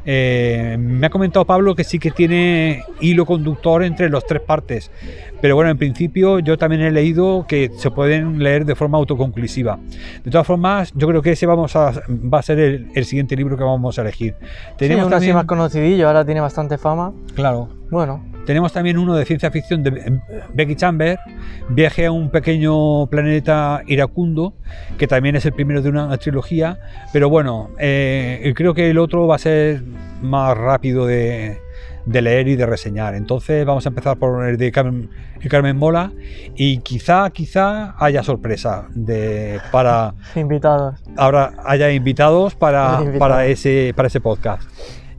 Eh, 0.05 0.77
me 0.79 1.07
ha 1.07 1.09
comentado 1.09 1.47
Pablo 1.47 1.75
que 1.75 1.83
sí 1.83 1.99
que 1.99 2.11
tiene 2.11 2.83
hilo 3.01 3.25
conductor 3.25 3.83
entre 3.85 4.11
las 4.11 4.27
tres 4.27 4.43
partes, 4.43 4.91
pero 5.41 5.55
bueno, 5.55 5.71
en 5.71 5.79
principio 5.79 6.41
yo 6.41 6.59
también 6.59 6.83
he 6.83 6.91
leído 6.91 7.47
que 7.49 7.71
se 7.75 7.91
pueden 7.91 8.39
leer 8.39 8.67
de 8.67 8.75
forma 8.75 8.99
autoconclusiva. 8.99 9.79
De 10.23 10.31
todas 10.31 10.47
formas, 10.47 10.93
yo 10.95 11.09
creo 11.09 11.23
que 11.23 11.33
ese 11.33 11.47
vamos 11.47 11.75
a, 11.75 11.93
va 12.07 12.41
a 12.41 12.43
ser 12.43 12.59
el, 12.59 12.89
el 12.95 13.07
siguiente 13.07 13.35
libro 13.35 13.57
que 13.57 13.65
vamos 13.65 13.99
a 13.99 14.03
elegir. 14.03 14.35
Tenemos 14.35 14.77
Tenemos 14.77 15.07
uno 15.07 15.17
así 15.17 15.23
también, 15.23 15.37
más 15.37 15.47
conocidillo, 15.47 16.07
ahora 16.07 16.27
tiene 16.27 16.43
bastante 16.43 16.77
fama. 16.77 17.15
claro, 17.35 17.71
Bueno, 17.89 18.23
tenemos 18.47 18.73
también 18.73 18.99
uno 18.99 19.15
de 19.15 19.25
ciencia 19.25 19.51
ficción 19.51 19.83
de 19.83 20.21
Becky 20.53 20.77
Chamber, 20.77 21.19
Viaje 21.69 22.07
a 22.07 22.13
un 22.13 22.31
pequeño 22.31 23.07
planeta 23.07 23.83
iracundo, 23.87 24.55
que 24.99 25.07
también 25.07 25.37
es 25.37 25.47
el 25.47 25.53
primero 25.53 25.83
de 25.83 25.89
una 25.89 26.17
trilogía, 26.19 26.79
pero 27.13 27.29
bueno, 27.29 27.71
eh, 27.79 28.53
creo 28.57 28.75
que 28.75 28.91
el 28.91 28.99
otro 28.99 29.27
va 29.27 29.37
a 29.37 29.39
ser 29.39 29.83
más 30.23 30.57
rápido 30.57 31.07
de, 31.07 31.59
de 32.07 32.23
leer 32.23 32.49
y 32.49 32.57
de 32.57 32.67
reseñar. 32.67 33.15
Entonces 33.15 33.65
vamos 33.65 33.87
a 33.87 33.89
empezar 33.89 34.17
por 34.17 34.47
el 34.47 34.57
de 34.57 34.71
Carmen, 34.73 35.11
el 35.41 35.49
Carmen 35.49 35.77
Mola 35.77 36.13
y 36.55 36.79
quizá, 36.79 37.31
quizá 37.31 37.95
haya 37.99 38.23
sorpresa 38.23 38.87
de, 38.95 39.61
para 39.71 40.15
invitados. 40.35 41.01
ahora 41.17 41.53
haya 41.65 41.91
invitados 41.93 42.55
para, 42.55 42.99
Invitados. 42.99 43.19
para, 43.19 43.47
ese, 43.47 43.93
para 43.97 44.09
ese 44.09 44.21
podcast. 44.21 44.63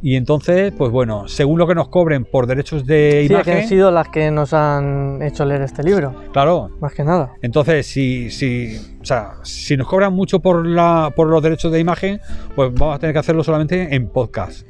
Y 0.05 0.17
entonces, 0.17 0.71
pues 0.77 0.91
bueno, 0.91 1.27
según 1.27 1.57
lo 1.57 1.65
que 1.65 1.73
nos 1.73 1.87
cobren 1.87 2.25
por 2.25 2.45
derechos 2.45 2.85
de 2.85 3.21
Sí, 3.23 3.27
que 3.27 3.33
imagen, 3.33 3.57
han 3.57 3.67
sido 3.67 3.89
las 3.89 4.07
que 4.09 4.29
nos 4.29 4.53
han 4.53 5.19
hecho 5.23 5.45
leer 5.45 5.63
este 5.63 5.81
libro, 5.81 6.13
claro. 6.31 6.69
más 6.79 6.93
que 6.93 7.03
nada. 7.03 7.33
Entonces, 7.41 7.87
si, 7.87 8.29
si, 8.29 8.77
o 9.01 9.03
sea, 9.03 9.37
si 9.41 9.75
nos 9.75 9.87
cobran 9.87 10.13
mucho 10.13 10.41
por, 10.41 10.63
la, 10.63 11.11
por 11.15 11.27
los 11.27 11.41
derechos 11.41 11.71
de 11.71 11.79
imagen, 11.79 12.21
pues 12.55 12.71
vamos 12.75 12.95
a 12.95 12.99
tener 12.99 13.13
que 13.13 13.19
hacerlo 13.19 13.43
solamente 13.43 13.95
en 13.95 14.07
podcast. 14.09 14.67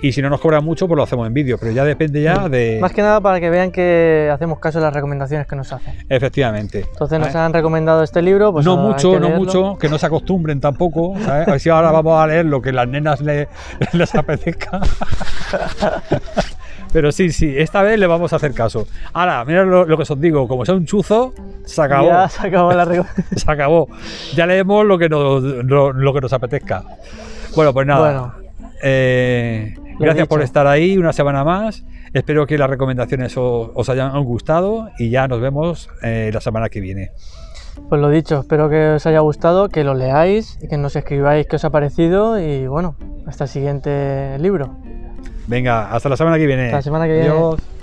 Y 0.00 0.12
si 0.12 0.22
no 0.22 0.30
nos 0.30 0.40
cobran 0.40 0.64
mucho, 0.64 0.86
pues 0.86 0.96
lo 0.96 1.02
hacemos 1.02 1.26
en 1.26 1.34
vídeo. 1.34 1.58
Pero 1.58 1.72
ya 1.72 1.84
depende 1.84 2.22
ya 2.22 2.48
de. 2.48 2.78
Más 2.80 2.92
que 2.92 3.02
nada 3.02 3.20
para 3.20 3.40
que 3.40 3.50
vean 3.50 3.72
que 3.72 4.30
hacemos 4.32 4.58
caso 4.60 4.78
de 4.78 4.84
las 4.84 4.94
recomendaciones 4.94 5.46
que 5.48 5.56
nos 5.56 5.72
hacen. 5.72 5.94
Efectivamente. 6.08 6.86
Entonces 6.92 7.18
nos 7.18 7.34
han 7.34 7.52
recomendado 7.52 8.02
este 8.04 8.22
libro, 8.22 8.52
pues 8.52 8.64
no 8.64 8.72
ahora 8.72 8.82
mucho, 8.94 9.18
no 9.18 9.30
mucho, 9.30 9.76
que 9.78 9.88
no 9.88 9.98
se 9.98 10.06
acostumbren 10.06 10.60
tampoco. 10.60 11.14
¿sabes? 11.24 11.48
A 11.48 11.50
ver 11.52 11.60
si 11.60 11.68
ahora 11.68 11.90
vamos 11.90 12.20
a 12.20 12.26
leer 12.28 12.46
lo 12.46 12.62
que 12.62 12.72
las 12.72 12.86
nenas 12.86 13.20
le- 13.20 13.48
les 13.92 14.14
apetezca. 14.14 14.80
Pero 16.92 17.12
sí, 17.12 17.30
sí, 17.32 17.52
esta 17.56 17.82
vez 17.82 17.98
le 17.98 18.06
vamos 18.06 18.32
a 18.32 18.36
hacer 18.36 18.54
caso. 18.54 18.86
Ahora, 19.12 19.44
mira 19.44 19.62
lo, 19.64 19.84
lo 19.84 19.96
que 19.98 20.04
os 20.10 20.20
digo, 20.20 20.48
como 20.48 20.64
sea 20.64 20.74
un 20.74 20.86
chuzo, 20.86 21.34
se 21.66 21.82
acabó. 21.82 22.08
Ya 22.08 22.28
se 22.30 22.46
acabó 22.46 22.72
la 22.72 22.84
recomendación. 22.86 23.26
Se 23.38 23.50
acabó. 23.50 23.88
Ya 24.34 24.46
leemos 24.46 24.86
lo 24.86 24.96
que 24.96 25.08
nos, 25.10 25.42
lo, 25.42 25.92
lo 25.92 26.14
que 26.14 26.20
nos 26.22 26.32
apetezca. 26.32 26.82
Bueno, 27.54 27.74
pues 27.74 27.86
nada. 27.86 28.00
Bueno, 28.00 28.34
Eh, 28.82 29.74
gracias 29.98 30.28
por 30.28 30.42
estar 30.42 30.66
ahí 30.66 30.96
una 30.96 31.12
semana 31.12 31.44
más. 31.44 31.84
Espero 32.12 32.46
que 32.46 32.58
las 32.58 32.70
recomendaciones 32.70 33.36
os, 33.36 33.70
os 33.74 33.88
hayan 33.88 34.22
gustado 34.24 34.88
y 34.98 35.10
ya 35.10 35.28
nos 35.28 35.40
vemos 35.40 35.90
eh, 36.02 36.30
la 36.32 36.40
semana 36.40 36.68
que 36.68 36.80
viene. 36.80 37.10
pues 37.88 38.00
lo 38.00 38.08
dicho, 38.08 38.40
espero 38.40 38.68
que 38.68 38.90
os 38.90 39.06
haya 39.06 39.20
gustado, 39.20 39.68
que 39.68 39.84
lo 39.84 39.94
leáis 39.94 40.58
y 40.62 40.68
que 40.68 40.76
nos 40.76 40.96
escribáis 40.96 41.46
qué 41.46 41.56
os 41.56 41.64
ha 41.64 41.70
parecido 41.70 42.40
y 42.40 42.66
bueno, 42.66 42.96
hasta 43.26 43.44
el 43.44 43.50
siguiente 43.50 44.38
libro. 44.38 44.76
Venga, 45.46 45.90
hasta 45.90 46.08
la 46.08 46.16
semana 46.16 46.38
que 46.38 46.46
viene. 46.46 46.66
Hasta 46.66 46.76
la 46.76 46.82
semana 46.82 47.06
que 47.06 47.12
viene. 47.14 47.28
Adiós. 47.28 47.77